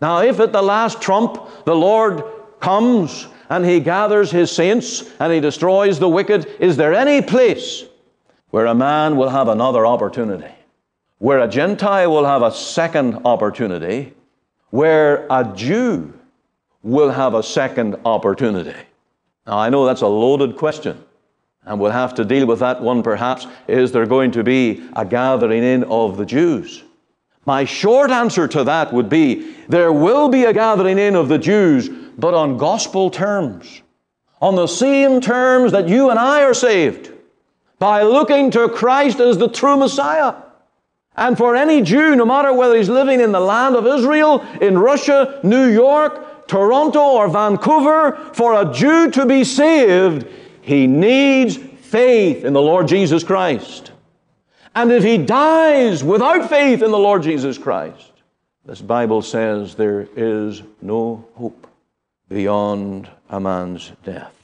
Now, 0.00 0.20
if 0.20 0.38
at 0.38 0.52
the 0.52 0.62
last 0.62 1.02
trump 1.02 1.64
the 1.64 1.74
Lord 1.74 2.22
comes 2.60 3.26
and 3.50 3.66
he 3.66 3.80
gathers 3.80 4.30
his 4.30 4.52
saints 4.52 5.10
and 5.18 5.32
he 5.32 5.40
destroys 5.40 5.98
the 5.98 6.08
wicked, 6.08 6.46
is 6.60 6.76
there 6.76 6.94
any 6.94 7.20
place 7.20 7.82
where 8.50 8.66
a 8.66 8.74
man 8.74 9.16
will 9.16 9.28
have 9.28 9.48
another 9.48 9.86
opportunity? 9.86 10.52
Where 11.18 11.40
a 11.40 11.48
Gentile 11.48 12.12
will 12.12 12.24
have 12.24 12.42
a 12.42 12.52
second 12.52 13.22
opportunity? 13.24 14.14
Where 14.70 15.26
a 15.30 15.50
Jew 15.54 16.12
will 16.82 17.10
have 17.10 17.34
a 17.34 17.42
second 17.42 17.96
opportunity? 18.04 18.78
Now, 19.46 19.58
I 19.58 19.70
know 19.70 19.86
that's 19.86 20.02
a 20.02 20.06
loaded 20.06 20.56
question, 20.56 21.02
and 21.64 21.80
we'll 21.80 21.92
have 21.92 22.14
to 22.14 22.24
deal 22.24 22.46
with 22.46 22.60
that 22.60 22.82
one 22.82 23.02
perhaps. 23.02 23.46
Is 23.68 23.92
there 23.92 24.06
going 24.06 24.30
to 24.32 24.44
be 24.44 24.86
a 24.94 25.04
gathering 25.04 25.62
in 25.62 25.84
of 25.84 26.16
the 26.16 26.26
Jews? 26.26 26.82
My 27.46 27.64
short 27.64 28.10
answer 28.10 28.48
to 28.48 28.64
that 28.64 28.92
would 28.92 29.08
be 29.08 29.54
there 29.68 29.92
will 29.92 30.28
be 30.28 30.44
a 30.44 30.52
gathering 30.52 30.98
in 30.98 31.14
of 31.14 31.28
the 31.28 31.38
Jews, 31.38 31.88
but 32.18 32.34
on 32.34 32.56
gospel 32.56 33.08
terms, 33.08 33.82
on 34.42 34.56
the 34.56 34.66
same 34.66 35.20
terms 35.20 35.72
that 35.72 35.88
you 35.88 36.10
and 36.10 36.18
I 36.18 36.42
are 36.42 36.54
saved, 36.54 37.12
by 37.78 38.02
looking 38.02 38.50
to 38.52 38.68
Christ 38.68 39.20
as 39.20 39.38
the 39.38 39.48
true 39.48 39.76
Messiah. 39.76 40.34
And 41.16 41.36
for 41.36 41.56
any 41.56 41.82
Jew, 41.82 42.14
no 42.14 42.26
matter 42.26 42.52
whether 42.52 42.76
he's 42.76 42.88
living 42.88 43.20
in 43.20 43.32
the 43.32 43.40
land 43.40 43.74
of 43.74 43.86
Israel, 43.86 44.44
in 44.60 44.78
Russia, 44.78 45.40
New 45.42 45.66
York, 45.68 46.46
Toronto, 46.46 47.00
or 47.00 47.28
Vancouver, 47.28 48.16
for 48.34 48.60
a 48.60 48.72
Jew 48.72 49.10
to 49.12 49.24
be 49.24 49.42
saved, 49.42 50.26
he 50.60 50.86
needs 50.86 51.56
faith 51.56 52.44
in 52.44 52.52
the 52.52 52.60
Lord 52.60 52.88
Jesus 52.88 53.24
Christ. 53.24 53.92
And 54.74 54.92
if 54.92 55.02
he 55.02 55.16
dies 55.16 56.04
without 56.04 56.50
faith 56.50 56.82
in 56.82 56.90
the 56.90 56.98
Lord 56.98 57.22
Jesus 57.22 57.56
Christ, 57.56 58.12
this 58.66 58.82
Bible 58.82 59.22
says 59.22 59.74
there 59.74 60.06
is 60.16 60.62
no 60.82 61.24
hope 61.34 61.66
beyond 62.28 63.08
a 63.30 63.40
man's 63.40 63.92
death. 64.04 64.34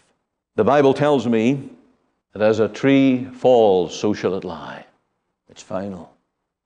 The 0.54 0.64
Bible 0.64 0.94
tells 0.94 1.26
me 1.26 1.68
that 2.32 2.42
as 2.42 2.60
a 2.60 2.68
tree 2.68 3.24
falls, 3.24 3.98
so 3.98 4.12
shall 4.12 4.34
it 4.34 4.44
lie. 4.44 4.84
It's 5.48 5.62
final. 5.62 6.12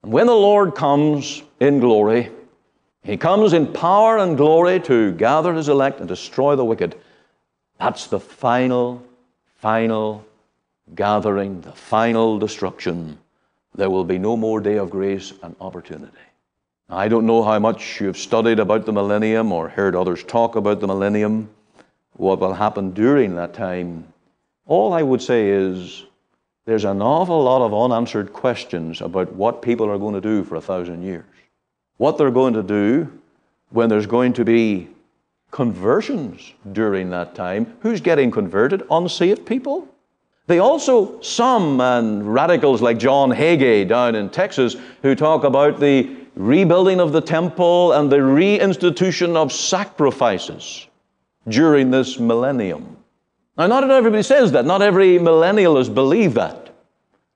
And 0.02 0.12
when 0.12 0.26
the 0.26 0.34
Lord 0.34 0.74
comes 0.74 1.42
in 1.60 1.80
glory, 1.80 2.30
he 3.02 3.16
comes 3.16 3.52
in 3.52 3.72
power 3.72 4.18
and 4.18 4.36
glory 4.36 4.80
to 4.80 5.12
gather 5.12 5.54
his 5.54 5.68
elect 5.68 6.00
and 6.00 6.08
destroy 6.08 6.56
the 6.56 6.64
wicked. 6.64 6.96
That's 7.78 8.06
the 8.06 8.20
final, 8.20 9.02
final 9.56 10.24
gathering, 10.94 11.60
the 11.60 11.72
final 11.72 12.38
destruction. 12.38 13.18
There 13.74 13.90
will 13.90 14.04
be 14.04 14.18
no 14.18 14.36
more 14.36 14.60
day 14.60 14.78
of 14.78 14.90
grace 14.90 15.32
and 15.42 15.54
opportunity. 15.60 16.12
I 16.88 17.08
don't 17.08 17.26
know 17.26 17.42
how 17.42 17.58
much 17.58 18.00
you've 18.00 18.16
studied 18.16 18.60
about 18.60 18.86
the 18.86 18.92
millennium 18.92 19.50
or 19.50 19.68
heard 19.68 19.96
others 19.96 20.22
talk 20.22 20.54
about 20.54 20.80
the 20.80 20.86
millennium, 20.86 21.50
what 22.12 22.38
will 22.38 22.54
happen 22.54 22.92
during 22.92 23.34
that 23.34 23.54
time. 23.54 24.06
All 24.66 24.92
I 24.92 25.02
would 25.02 25.22
say 25.22 25.48
is 25.48 26.04
there's 26.64 26.84
an 26.84 27.00
awful 27.00 27.42
lot 27.42 27.64
of 27.64 27.72
unanswered 27.72 28.32
questions 28.32 29.00
about 29.00 29.32
what 29.32 29.62
people 29.62 29.88
are 29.88 29.98
going 29.98 30.14
to 30.14 30.20
do 30.20 30.44
for 30.44 30.56
a 30.56 30.60
thousand 30.60 31.02
years 31.02 31.24
what 31.96 32.18
they're 32.18 32.30
going 32.30 32.54
to 32.54 32.62
do 32.62 33.10
when 33.70 33.88
there's 33.88 34.06
going 34.06 34.32
to 34.34 34.44
be 34.44 34.88
conversions 35.50 36.52
during 36.72 37.10
that 37.10 37.34
time. 37.34 37.74
Who's 37.80 38.00
getting 38.00 38.30
converted? 38.30 38.82
Unsaved 38.90 39.46
people. 39.46 39.88
They 40.46 40.58
also, 40.58 41.20
some 41.22 41.80
and 41.80 42.32
radicals 42.32 42.80
like 42.80 42.98
John 42.98 43.30
Hagee 43.30 43.88
down 43.88 44.14
in 44.14 44.30
Texas, 44.30 44.76
who 45.02 45.14
talk 45.14 45.42
about 45.42 45.80
the 45.80 46.16
rebuilding 46.36 47.00
of 47.00 47.12
the 47.12 47.20
temple 47.20 47.92
and 47.92 48.12
the 48.12 48.18
reinstitution 48.18 49.34
of 49.34 49.52
sacrifices 49.52 50.86
during 51.48 51.90
this 51.90 52.18
millennium. 52.18 52.96
Now, 53.58 53.66
not 53.66 53.90
everybody 53.90 54.22
says 54.22 54.52
that. 54.52 54.66
Not 54.66 54.82
every 54.82 55.18
millennialist 55.18 55.94
believe 55.94 56.34
that. 56.34 56.74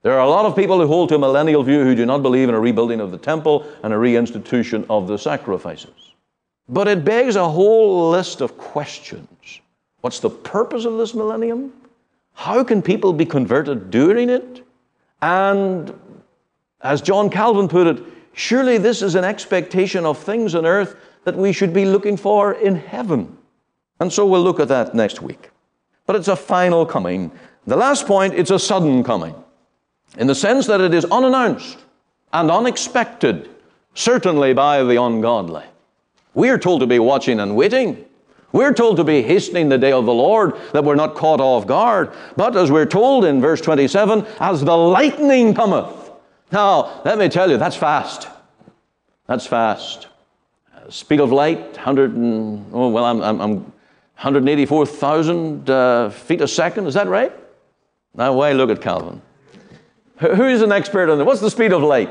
There 0.02 0.12
are 0.12 0.26
a 0.26 0.28
lot 0.28 0.46
of 0.46 0.56
people 0.56 0.80
who 0.80 0.86
hold 0.86 1.10
to 1.10 1.16
a 1.16 1.18
millennial 1.18 1.62
view 1.62 1.82
who 1.84 1.94
do 1.94 2.06
not 2.06 2.22
believe 2.22 2.48
in 2.48 2.54
a 2.54 2.60
rebuilding 2.60 3.00
of 3.00 3.10
the 3.10 3.18
temple 3.18 3.66
and 3.82 3.92
a 3.92 3.96
reinstitution 3.96 4.86
of 4.88 5.06
the 5.08 5.18
sacrifices. 5.18 6.14
But 6.68 6.88
it 6.88 7.04
begs 7.04 7.36
a 7.36 7.48
whole 7.48 8.10
list 8.10 8.40
of 8.40 8.56
questions. 8.56 9.60
What's 10.00 10.20
the 10.20 10.30
purpose 10.30 10.84
of 10.84 10.96
this 10.96 11.14
millennium? 11.14 11.72
How 12.32 12.64
can 12.64 12.80
people 12.80 13.12
be 13.12 13.26
converted 13.26 13.90
during 13.90 14.30
it? 14.30 14.64
And 15.20 15.92
as 16.80 17.02
John 17.02 17.28
Calvin 17.28 17.68
put 17.68 17.86
it, 17.86 18.02
surely 18.32 18.78
this 18.78 19.02
is 19.02 19.14
an 19.14 19.24
expectation 19.24 20.06
of 20.06 20.16
things 20.16 20.54
on 20.54 20.64
earth 20.64 20.96
that 21.24 21.36
we 21.36 21.52
should 21.52 21.74
be 21.74 21.84
looking 21.84 22.16
for 22.16 22.54
in 22.54 22.76
heaven. 22.76 23.36
And 23.98 24.10
so 24.10 24.24
we'll 24.24 24.42
look 24.42 24.60
at 24.60 24.68
that 24.68 24.94
next 24.94 25.20
week. 25.20 25.49
But 26.10 26.16
it's 26.16 26.26
a 26.26 26.34
final 26.34 26.84
coming. 26.84 27.30
The 27.68 27.76
last 27.76 28.04
point, 28.04 28.34
it's 28.34 28.50
a 28.50 28.58
sudden 28.58 29.04
coming 29.04 29.32
in 30.18 30.26
the 30.26 30.34
sense 30.34 30.66
that 30.66 30.80
it 30.80 30.92
is 30.92 31.04
unannounced 31.04 31.78
and 32.32 32.50
unexpected, 32.50 33.48
certainly 33.94 34.52
by 34.52 34.82
the 34.82 35.00
ungodly. 35.00 35.62
We 36.34 36.48
are 36.48 36.58
told 36.58 36.80
to 36.80 36.88
be 36.88 36.98
watching 36.98 37.38
and 37.38 37.54
waiting. 37.54 38.04
We're 38.50 38.72
told 38.72 38.96
to 38.96 39.04
be 39.04 39.22
hastening 39.22 39.68
the 39.68 39.78
day 39.78 39.92
of 39.92 40.04
the 40.04 40.12
Lord, 40.12 40.56
that 40.72 40.82
we're 40.82 40.96
not 40.96 41.14
caught 41.14 41.40
off 41.40 41.68
guard. 41.68 42.10
But 42.36 42.56
as 42.56 42.72
we're 42.72 42.86
told 42.86 43.24
in 43.24 43.40
verse 43.40 43.60
27, 43.60 44.26
as 44.40 44.64
the 44.64 44.76
lightning 44.76 45.54
cometh. 45.54 46.10
Now, 46.50 47.02
let 47.04 47.18
me 47.18 47.28
tell 47.28 47.48
you, 47.48 47.56
that's 47.56 47.76
fast. 47.76 48.26
That's 49.28 49.46
fast. 49.46 50.08
Speed 50.88 51.20
of 51.20 51.30
light, 51.30 51.60
100 51.76 52.16
and, 52.16 52.66
oh, 52.72 52.88
well, 52.88 53.04
I'm, 53.04 53.22
I'm, 53.22 53.40
I'm 53.40 53.72
184,000 54.20 55.70
uh, 55.70 56.10
feet 56.10 56.42
a 56.42 56.46
second. 56.46 56.86
Is 56.86 56.92
that 56.92 57.08
right? 57.08 57.32
Now, 58.14 58.34
why 58.34 58.52
look 58.52 58.68
at 58.68 58.82
Calvin? 58.82 59.22
Who's 60.18 60.60
an 60.60 60.72
expert 60.72 61.08
on 61.08 61.16
that? 61.16 61.24
What's 61.24 61.40
the 61.40 61.50
speed 61.50 61.72
of 61.72 61.82
light? 61.82 62.10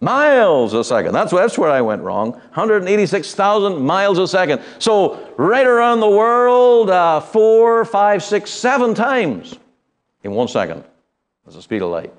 Miles 0.00 0.72
a 0.72 0.82
second. 0.82 1.12
That's, 1.12 1.32
that's 1.32 1.58
where 1.58 1.70
I 1.70 1.82
went 1.82 2.00
wrong. 2.00 2.32
186,000 2.32 3.78
miles 3.78 4.16
a 4.16 4.26
second. 4.26 4.62
So, 4.78 5.30
right 5.36 5.66
around 5.66 6.00
the 6.00 6.08
world, 6.08 6.88
uh, 6.88 7.20
four, 7.20 7.84
five, 7.84 8.22
six, 8.22 8.50
seven 8.50 8.94
times 8.94 9.58
in 10.24 10.32
one 10.32 10.48
second. 10.48 10.82
That's 11.44 11.56
the 11.56 11.62
speed 11.62 11.82
of 11.82 11.90
light. 11.90 12.14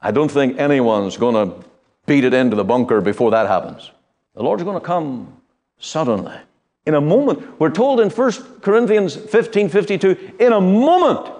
I 0.00 0.10
don't 0.10 0.30
think 0.30 0.58
anyone's 0.58 1.18
going 1.18 1.34
to 1.34 1.64
beat 2.06 2.24
it 2.24 2.32
into 2.32 2.56
the 2.56 2.64
bunker 2.64 3.02
before 3.02 3.30
that 3.32 3.46
happens. 3.46 3.90
The 4.34 4.42
Lord's 4.42 4.62
going 4.62 4.80
to 4.80 4.84
come 4.84 5.36
suddenly. 5.78 6.38
In 6.84 6.94
a 6.94 7.00
moment. 7.00 7.60
We're 7.60 7.70
told 7.70 8.00
in 8.00 8.10
1 8.10 8.32
Corinthians 8.60 9.14
15 9.14 9.68
52, 9.68 10.34
in 10.40 10.52
a 10.52 10.60
moment 10.60 11.32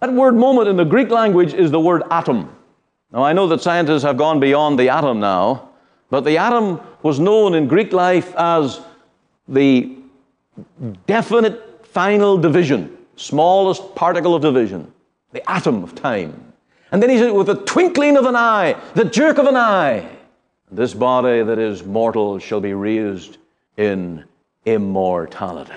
that 0.00 0.12
word 0.12 0.34
moment 0.34 0.68
in 0.68 0.76
the 0.76 0.84
Greek 0.84 1.10
language 1.10 1.54
is 1.54 1.70
the 1.70 1.80
word 1.80 2.02
atom. 2.10 2.54
Now, 3.10 3.22
I 3.22 3.32
know 3.32 3.46
that 3.46 3.62
scientists 3.62 4.02
have 4.02 4.18
gone 4.18 4.38
beyond 4.40 4.78
the 4.78 4.90
atom 4.90 5.20
now, 5.20 5.70
but 6.10 6.24
the 6.24 6.36
atom 6.36 6.80
was 7.02 7.18
known 7.20 7.54
in 7.54 7.68
Greek 7.68 7.92
life 7.92 8.34
as 8.36 8.80
the 9.48 9.96
definite 11.06 11.86
final 11.86 12.36
division, 12.36 12.96
smallest 13.16 13.94
particle 13.94 14.34
of 14.34 14.42
division, 14.42 14.92
the 15.32 15.48
atom 15.50 15.82
of 15.82 15.94
time. 15.94 16.52
And 16.92 17.02
then 17.02 17.08
he 17.08 17.18
said, 17.18 17.32
with 17.32 17.46
the 17.46 17.56
twinkling 17.56 18.16
of 18.16 18.26
an 18.26 18.36
eye, 18.36 18.76
the 18.94 19.04
jerk 19.04 19.38
of 19.38 19.46
an 19.46 19.56
eye, 19.56 20.08
this 20.70 20.92
body 20.92 21.42
that 21.42 21.58
is 21.58 21.84
mortal 21.84 22.38
shall 22.38 22.60
be 22.60 22.74
raised 22.74 23.38
in 23.76 24.24
immortality. 24.64 25.72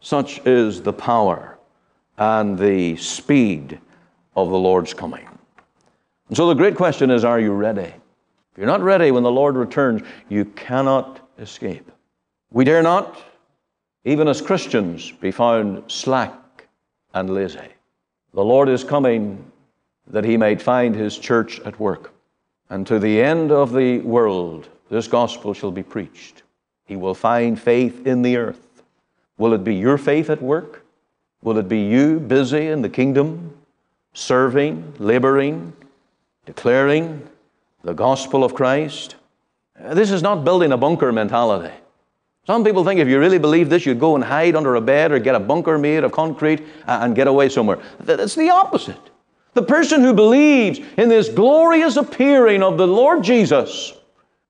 Such 0.00 0.40
is 0.46 0.82
the 0.82 0.92
power 0.92 1.58
and 2.18 2.58
the 2.58 2.96
speed 2.96 3.78
of 4.36 4.50
the 4.50 4.58
Lord's 4.58 4.94
coming. 4.94 5.26
And 6.28 6.36
so 6.36 6.46
the 6.46 6.54
great 6.54 6.76
question 6.76 7.10
is 7.10 7.24
are 7.24 7.40
you 7.40 7.52
ready? 7.52 7.92
If 8.52 8.58
you're 8.58 8.66
not 8.66 8.82
ready 8.82 9.10
when 9.10 9.24
the 9.24 9.30
Lord 9.30 9.56
returns, 9.56 10.02
you 10.28 10.44
cannot 10.44 11.28
escape. 11.38 11.90
We 12.52 12.64
dare 12.64 12.82
not, 12.82 13.20
even 14.04 14.28
as 14.28 14.40
Christians, 14.40 15.10
be 15.10 15.32
found 15.32 15.90
slack 15.90 16.68
and 17.14 17.30
lazy. 17.30 17.68
The 18.32 18.44
Lord 18.44 18.68
is 18.68 18.84
coming 18.84 19.44
that 20.06 20.24
he 20.24 20.36
might 20.36 20.62
find 20.62 20.94
his 20.94 21.18
church 21.18 21.58
at 21.60 21.80
work. 21.80 22.12
And 22.70 22.86
to 22.86 23.00
the 23.00 23.20
end 23.20 23.50
of 23.50 23.72
the 23.72 23.98
world, 24.00 24.68
this 24.88 25.08
gospel 25.08 25.52
shall 25.52 25.72
be 25.72 25.82
preached. 25.82 26.43
He 26.84 26.96
will 26.96 27.14
find 27.14 27.60
faith 27.60 28.06
in 28.06 28.22
the 28.22 28.36
earth. 28.36 28.82
Will 29.38 29.52
it 29.52 29.64
be 29.64 29.74
your 29.74 29.98
faith 29.98 30.30
at 30.30 30.42
work? 30.42 30.84
Will 31.42 31.58
it 31.58 31.68
be 31.68 31.80
you 31.80 32.20
busy 32.20 32.68
in 32.68 32.82
the 32.82 32.88
kingdom, 32.88 33.56
serving, 34.12 34.94
laboring, 34.98 35.72
declaring 36.46 37.26
the 37.82 37.92
gospel 37.92 38.44
of 38.44 38.54
Christ? 38.54 39.16
This 39.92 40.10
is 40.10 40.22
not 40.22 40.44
building 40.44 40.72
a 40.72 40.76
bunker 40.76 41.12
mentality. 41.12 41.74
Some 42.46 42.62
people 42.62 42.84
think 42.84 43.00
if 43.00 43.08
you 43.08 43.18
really 43.18 43.38
believe 43.38 43.70
this, 43.70 43.86
you'd 43.86 43.98
go 43.98 44.14
and 44.14 44.22
hide 44.22 44.54
under 44.54 44.74
a 44.74 44.80
bed 44.80 45.12
or 45.12 45.18
get 45.18 45.34
a 45.34 45.40
bunker 45.40 45.78
made 45.78 46.04
of 46.04 46.12
concrete 46.12 46.62
and 46.86 47.16
get 47.16 47.26
away 47.26 47.48
somewhere. 47.48 47.78
That's 48.00 48.34
the 48.34 48.50
opposite. 48.50 49.00
The 49.54 49.62
person 49.62 50.02
who 50.02 50.12
believes 50.12 50.80
in 50.98 51.08
this 51.08 51.28
glorious 51.28 51.96
appearing 51.96 52.62
of 52.62 52.76
the 52.76 52.86
Lord 52.86 53.22
Jesus 53.24 53.94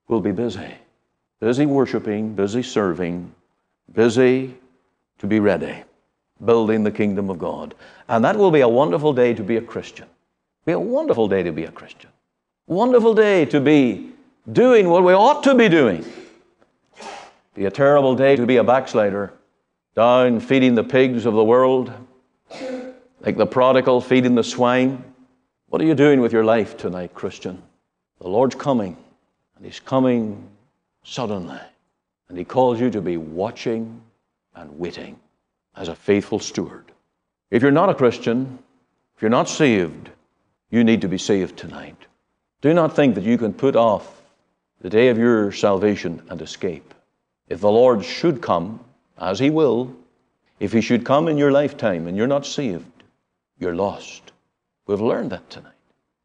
will 0.08 0.20
be 0.20 0.32
busy. 0.32 0.74
Busy 1.40 1.66
worshiping, 1.66 2.34
busy 2.34 2.62
serving, 2.62 3.34
busy 3.92 4.54
to 5.18 5.26
be 5.26 5.40
ready 5.40 5.84
building 6.44 6.84
the 6.84 6.90
kingdom 6.90 7.30
of 7.30 7.38
God. 7.38 7.74
And 8.08 8.24
that 8.24 8.36
will 8.36 8.50
be 8.50 8.60
a 8.60 8.68
wonderful 8.68 9.12
day 9.12 9.34
to 9.34 9.42
be 9.42 9.56
a 9.56 9.60
Christian. 9.60 10.06
Be 10.64 10.72
a 10.72 10.80
wonderful 10.80 11.28
day 11.28 11.42
to 11.42 11.52
be 11.52 11.64
a 11.64 11.70
Christian. 11.70 12.10
Wonderful 12.66 13.14
day 13.14 13.44
to 13.46 13.60
be 13.60 14.10
doing 14.50 14.88
what 14.88 15.04
we 15.04 15.12
ought 15.12 15.42
to 15.44 15.54
be 15.54 15.68
doing. 15.68 16.04
Be 17.54 17.66
a 17.66 17.70
terrible 17.70 18.14
day 18.14 18.36
to 18.36 18.46
be 18.46 18.56
a 18.56 18.64
backslider, 18.64 19.32
down 19.94 20.40
feeding 20.40 20.74
the 20.74 20.82
pigs 20.82 21.24
of 21.24 21.34
the 21.34 21.44
world, 21.44 21.92
like 23.20 23.36
the 23.36 23.46
prodigal 23.46 24.00
feeding 24.00 24.34
the 24.34 24.42
swine. 24.42 25.04
What 25.68 25.80
are 25.80 25.84
you 25.84 25.94
doing 25.94 26.20
with 26.20 26.32
your 26.32 26.44
life 26.44 26.76
tonight, 26.76 27.14
Christian? 27.14 27.62
The 28.20 28.28
Lord's 28.28 28.54
coming, 28.54 28.96
and 29.56 29.64
He's 29.64 29.80
coming 29.80 30.48
suddenly. 31.04 31.60
And 32.28 32.36
He 32.36 32.44
calls 32.44 32.80
you 32.80 32.90
to 32.90 33.00
be 33.00 33.16
watching 33.16 34.00
and 34.54 34.78
waiting 34.78 35.18
as 35.76 35.88
a 35.88 35.94
faithful 35.94 36.40
steward. 36.40 36.90
If 37.50 37.62
you're 37.62 37.70
not 37.70 37.90
a 37.90 37.94
Christian, 37.94 38.58
if 39.16 39.22
you're 39.22 39.30
not 39.30 39.48
saved, 39.48 40.10
you 40.70 40.82
need 40.82 41.02
to 41.02 41.08
be 41.08 41.18
saved 41.18 41.56
tonight. 41.56 41.96
Do 42.60 42.74
not 42.74 42.96
think 42.96 43.14
that 43.14 43.24
you 43.24 43.38
can 43.38 43.52
put 43.52 43.76
off 43.76 44.22
the 44.80 44.90
day 44.90 45.08
of 45.08 45.18
your 45.18 45.52
salvation 45.52 46.22
and 46.30 46.40
escape. 46.42 46.94
If 47.48 47.60
the 47.60 47.70
Lord 47.70 48.04
should 48.04 48.40
come, 48.40 48.80
as 49.18 49.38
He 49.38 49.50
will, 49.50 49.94
if 50.58 50.72
He 50.72 50.80
should 50.80 51.04
come 51.04 51.28
in 51.28 51.38
your 51.38 51.52
lifetime 51.52 52.06
and 52.06 52.16
you're 52.16 52.26
not 52.26 52.46
saved, 52.46 53.04
you're 53.58 53.74
lost. 53.74 54.32
We've 54.86 55.00
learned 55.00 55.30
that 55.30 55.48
tonight. 55.50 55.72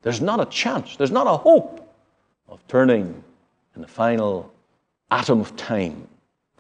There's 0.01 0.21
not 0.21 0.39
a 0.39 0.45
chance, 0.45 0.95
there's 0.95 1.11
not 1.11 1.27
a 1.27 1.37
hope 1.37 1.93
of 2.47 2.65
turning 2.67 3.23
in 3.75 3.81
the 3.81 3.87
final 3.87 4.51
atom 5.11 5.39
of 5.41 5.55
time. 5.55 6.07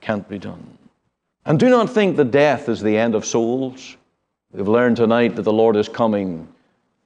Can't 0.01 0.27
be 0.27 0.39
done. 0.39 0.77
And 1.45 1.59
do 1.59 1.69
not 1.69 1.89
think 1.89 2.15
that 2.17 2.31
death 2.31 2.69
is 2.69 2.81
the 2.81 2.97
end 2.97 3.15
of 3.15 3.25
souls. 3.25 3.97
We've 4.51 4.67
learned 4.67 4.97
tonight 4.97 5.35
that 5.35 5.43
the 5.43 5.53
Lord 5.53 5.75
is 5.75 5.89
coming 5.89 6.47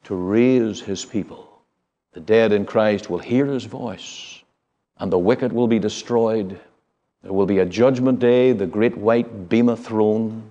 to 0.04 0.16
raise 0.16 0.82
his 0.82 1.06
people. 1.06 1.62
The 2.14 2.20
dead 2.20 2.52
in 2.52 2.66
Christ 2.66 3.10
will 3.10 3.20
hear 3.20 3.46
his 3.46 3.66
voice, 3.66 4.42
and 4.98 5.12
the 5.12 5.18
wicked 5.18 5.52
will 5.52 5.68
be 5.68 5.80
destroyed. 5.80 6.60
There 7.24 7.34
will 7.34 7.46
be 7.46 7.60
a 7.60 7.66
judgment 7.66 8.20
day, 8.20 8.52
the 8.52 8.68
great 8.68 8.98
white 8.98 9.50
bema 9.50 9.76
throne. 9.76 10.44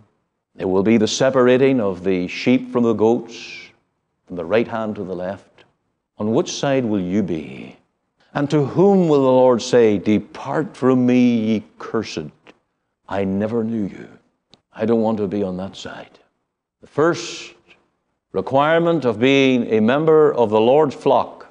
There 0.54 0.68
will 0.68 0.82
be 0.82 0.96
the 0.96 1.08
separating 1.08 1.80
of 1.80 2.02
the 2.02 2.26
sheep 2.28 2.72
from 2.72 2.84
the 2.84 2.94
goats, 2.94 3.58
from 4.26 4.36
the 4.36 4.44
right 4.44 4.68
hand 4.68 4.96
to 4.96 5.04
the 5.04 5.14
left. 5.14 5.64
On 6.18 6.32
which 6.32 6.52
side 6.52 6.84
will 6.84 7.00
you 7.00 7.22
be? 7.22 7.76
And 8.34 8.48
to 8.50 8.64
whom 8.64 9.08
will 9.08 9.22
the 9.22 9.28
Lord 9.28 9.60
say, 9.60 9.98
Depart 9.98 10.76
from 10.76 11.04
me, 11.04 11.36
ye 11.36 11.64
cursed? 11.78 12.30
I 13.08 13.24
never 13.24 13.62
knew 13.62 13.86
you. 13.86 14.08
I 14.72 14.86
don't 14.86 15.02
want 15.02 15.18
to 15.18 15.28
be 15.28 15.42
on 15.42 15.58
that 15.58 15.76
side. 15.76 16.18
The 16.80 16.86
first 16.86 17.54
requirement 18.32 19.04
of 19.04 19.20
being 19.20 19.66
a 19.72 19.80
member 19.80 20.32
of 20.32 20.48
the 20.48 20.60
Lord's 20.60 20.94
flock 20.94 21.46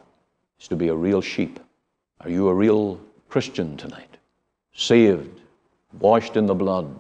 is 0.60 0.68
to 0.70 0.76
be 0.76 0.88
a 0.88 0.96
real 0.96 1.22
sheep. 1.22 1.60
Are 2.22 2.30
you 2.30 2.48
a 2.48 2.54
real 2.54 3.00
Christian 3.30 3.78
tonight? 3.78 4.18
Saved, 4.74 5.40
washed 6.00 6.36
in 6.36 6.48
the 6.48 6.56
blood, 6.56 6.94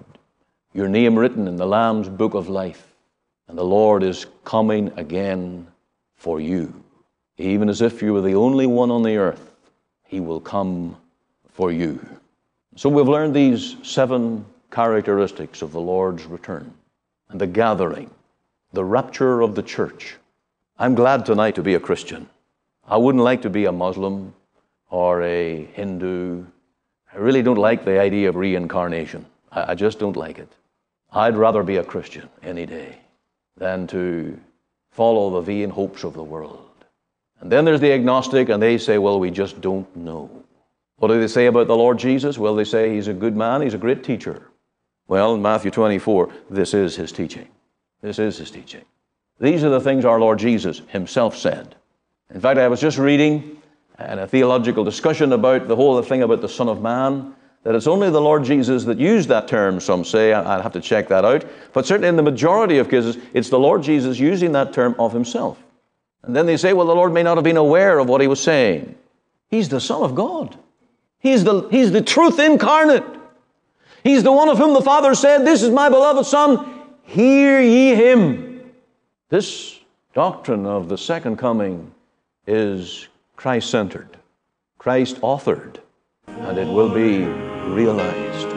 your 0.73 0.87
name 0.87 1.17
written 1.17 1.47
in 1.47 1.55
the 1.55 1.65
Lamb's 1.65 2.07
book 2.07 2.35
of 2.35 2.49
life, 2.49 2.95
and 3.47 3.57
the 3.57 3.63
Lord 3.63 4.03
is 4.03 4.27
coming 4.43 4.91
again 4.95 5.67
for 6.15 6.39
you. 6.39 6.83
Even 7.37 7.67
as 7.67 7.81
if 7.81 8.01
you 8.01 8.13
were 8.13 8.21
the 8.21 8.35
only 8.35 8.67
one 8.67 8.91
on 8.91 9.01
the 9.01 9.17
earth, 9.17 9.50
He 10.11 10.19
will 10.19 10.41
come 10.41 10.97
for 11.53 11.71
you. 11.71 11.97
So 12.75 12.89
we've 12.89 13.07
learned 13.07 13.33
these 13.33 13.77
seven 13.81 14.43
characteristics 14.69 15.61
of 15.61 15.71
the 15.71 15.79
Lord's 15.79 16.25
return 16.25 16.73
and 17.29 17.39
the 17.39 17.47
gathering, 17.47 18.09
the 18.73 18.83
rapture 18.83 19.39
of 19.39 19.55
the 19.55 19.63
church. 19.63 20.17
I'm 20.77 20.95
glad 20.95 21.25
tonight 21.25 21.55
to 21.55 21.63
be 21.63 21.75
a 21.75 21.79
Christian. 21.79 22.27
I 22.85 22.97
wouldn't 22.97 23.23
like 23.23 23.41
to 23.43 23.49
be 23.49 23.63
a 23.63 23.71
Muslim 23.71 24.33
or 24.89 25.21
a 25.21 25.63
Hindu. 25.75 26.43
I 27.13 27.17
really 27.17 27.41
don't 27.41 27.55
like 27.69 27.85
the 27.85 27.97
idea 27.97 28.27
of 28.27 28.35
reincarnation. 28.35 29.25
I, 29.49 29.75
just 29.75 29.97
don't 29.97 30.17
like 30.17 30.39
it. 30.39 30.51
I'd 31.13 31.37
rather 31.37 31.63
be 31.63 31.77
a 31.77 31.85
Christian 31.85 32.27
any 32.43 32.65
day 32.65 32.97
than 33.55 33.87
to 33.87 34.37
follow 34.89 35.29
the 35.29 35.41
vain 35.41 35.69
hopes 35.69 36.03
of 36.03 36.15
the 36.15 36.23
world. 36.23 36.70
And 37.41 37.51
then 37.51 37.65
there's 37.65 37.81
the 37.81 37.91
agnostic, 37.91 38.49
and 38.49 38.61
they 38.61 38.77
say, 38.77 38.97
well, 38.99 39.19
we 39.19 39.31
just 39.31 39.59
don't 39.61 39.93
know. 39.95 40.29
What 40.97 41.07
do 41.07 41.19
they 41.19 41.27
say 41.27 41.47
about 41.47 41.67
the 41.67 41.75
Lord 41.75 41.97
Jesus? 41.97 42.37
Well, 42.37 42.55
they 42.55 42.63
say 42.63 42.93
he's 42.93 43.07
a 43.07 43.13
good 43.13 43.35
man, 43.35 43.61
he's 43.61 43.73
a 43.73 43.79
great 43.79 44.03
teacher. 44.03 44.47
Well, 45.07 45.33
in 45.33 45.41
Matthew 45.41 45.71
24, 45.71 46.31
this 46.51 46.75
is 46.75 46.95
his 46.95 47.11
teaching. 47.11 47.47
This 48.01 48.19
is 48.19 48.37
his 48.37 48.51
teaching. 48.51 48.85
These 49.39 49.63
are 49.63 49.69
the 49.69 49.81
things 49.81 50.05
our 50.05 50.19
Lord 50.19 50.37
Jesus 50.37 50.83
himself 50.89 51.35
said. 51.35 51.75
In 52.33 52.39
fact, 52.39 52.59
I 52.59 52.67
was 52.67 52.79
just 52.79 52.99
reading 52.99 53.59
uh, 53.99 54.03
in 54.05 54.19
a 54.19 54.27
theological 54.27 54.83
discussion 54.83 55.33
about 55.33 55.67
the 55.67 55.75
whole 55.75 55.99
thing 56.03 56.21
about 56.21 56.41
the 56.41 56.47
Son 56.47 56.69
of 56.69 56.81
Man, 56.81 57.33
that 57.63 57.73
it's 57.73 57.87
only 57.87 58.11
the 58.11 58.21
Lord 58.21 58.43
Jesus 58.43 58.85
that 58.85 58.99
used 58.99 59.29
that 59.29 59.47
term, 59.47 59.79
some 59.79 60.05
say. 60.05 60.31
I'll 60.31 60.61
have 60.61 60.73
to 60.73 60.81
check 60.81 61.07
that 61.07 61.25
out. 61.25 61.45
But 61.73 61.87
certainly 61.87 62.09
in 62.09 62.15
the 62.15 62.23
majority 62.23 62.77
of 62.77 62.89
cases, 62.89 63.17
it's 63.33 63.49
the 63.49 63.59
Lord 63.59 63.81
Jesus 63.81 64.19
using 64.19 64.51
that 64.51 64.73
term 64.73 64.95
of 64.99 65.11
himself. 65.11 65.57
And 66.23 66.35
then 66.35 66.45
they 66.45 66.57
say, 66.57 66.73
well, 66.73 66.87
the 66.87 66.95
Lord 66.95 67.13
may 67.13 67.23
not 67.23 67.37
have 67.37 67.43
been 67.43 67.57
aware 67.57 67.99
of 67.99 68.07
what 68.07 68.21
he 68.21 68.27
was 68.27 68.41
saying. 68.41 68.95
He's 69.49 69.69
the 69.69 69.81
Son 69.81 70.03
of 70.03 70.15
God. 70.15 70.57
He's 71.19 71.43
the, 71.43 71.67
he's 71.69 71.91
the 71.91 72.01
truth 72.01 72.39
incarnate. 72.39 73.03
He's 74.03 74.23
the 74.23 74.31
one 74.31 74.49
of 74.49 74.57
whom 74.57 74.73
the 74.73 74.81
Father 74.81 75.13
said, 75.13 75.45
This 75.45 75.61
is 75.61 75.69
my 75.69 75.89
beloved 75.89 76.25
Son, 76.25 76.87
hear 77.03 77.61
ye 77.61 77.93
him. 77.93 78.71
This 79.29 79.79
doctrine 80.13 80.65
of 80.65 80.89
the 80.89 80.97
second 80.97 81.37
coming 81.37 81.91
is 82.47 83.07
Christ 83.35 83.69
centered, 83.69 84.17
Christ 84.77 85.21
authored, 85.21 85.77
and 86.27 86.57
it 86.57 86.67
will 86.67 86.93
be 86.93 87.25
realized 87.71 88.47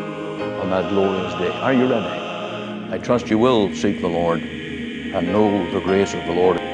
on 0.61 0.71
that 0.71 0.91
glorious 0.91 1.35
day. 1.35 1.51
Are 1.61 1.73
you 1.73 1.91
ready? 1.91 2.93
I 2.93 2.99
trust 2.99 3.29
you 3.29 3.39
will 3.39 3.75
seek 3.75 4.01
the 4.01 4.09
Lord 4.09 4.41
and 4.41 5.29
know 5.29 5.71
the 5.71 5.81
grace 5.81 6.15
of 6.15 6.25
the 6.27 6.33
Lord. 6.33 6.74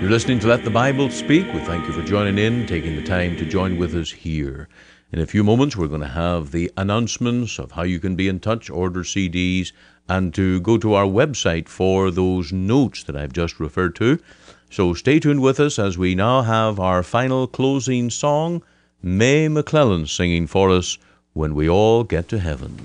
You're 0.00 0.10
listening 0.10 0.38
to 0.40 0.48
Let 0.48 0.64
the 0.64 0.70
Bible 0.70 1.08
Speak. 1.08 1.50
We 1.54 1.60
thank 1.60 1.86
you 1.86 1.92
for 1.92 2.02
joining 2.02 2.36
in, 2.36 2.66
taking 2.66 2.96
the 2.96 3.02
time 3.02 3.36
to 3.36 3.46
join 3.46 3.78
with 3.78 3.94
us 3.94 4.10
here. 4.10 4.68
In 5.12 5.20
a 5.20 5.26
few 5.26 5.42
moments, 5.44 5.76
we're 5.76 5.86
going 5.86 6.00
to 6.00 6.08
have 6.08 6.50
the 6.50 6.70
announcements 6.76 7.58
of 7.58 7.72
how 7.72 7.82
you 7.82 8.00
can 8.00 8.16
be 8.16 8.28
in 8.28 8.40
touch, 8.40 8.68
order 8.68 9.02
CDs, 9.02 9.72
and 10.08 10.34
to 10.34 10.60
go 10.60 10.76
to 10.78 10.94
our 10.94 11.06
website 11.06 11.68
for 11.68 12.10
those 12.10 12.52
notes 12.52 13.04
that 13.04 13.16
I've 13.16 13.32
just 13.32 13.60
referred 13.60 13.94
to. 13.96 14.18
So 14.68 14.94
stay 14.94 15.20
tuned 15.20 15.40
with 15.40 15.60
us 15.60 15.78
as 15.78 15.96
we 15.96 16.14
now 16.14 16.42
have 16.42 16.80
our 16.80 17.02
final 17.02 17.46
closing 17.46 18.10
song, 18.10 18.62
May 19.00 19.48
McClellan 19.48 20.06
singing 20.06 20.46
for 20.46 20.70
us, 20.70 20.98
When 21.32 21.54
We 21.54 21.68
All 21.68 22.04
Get 22.04 22.28
to 22.28 22.40
Heaven. 22.40 22.84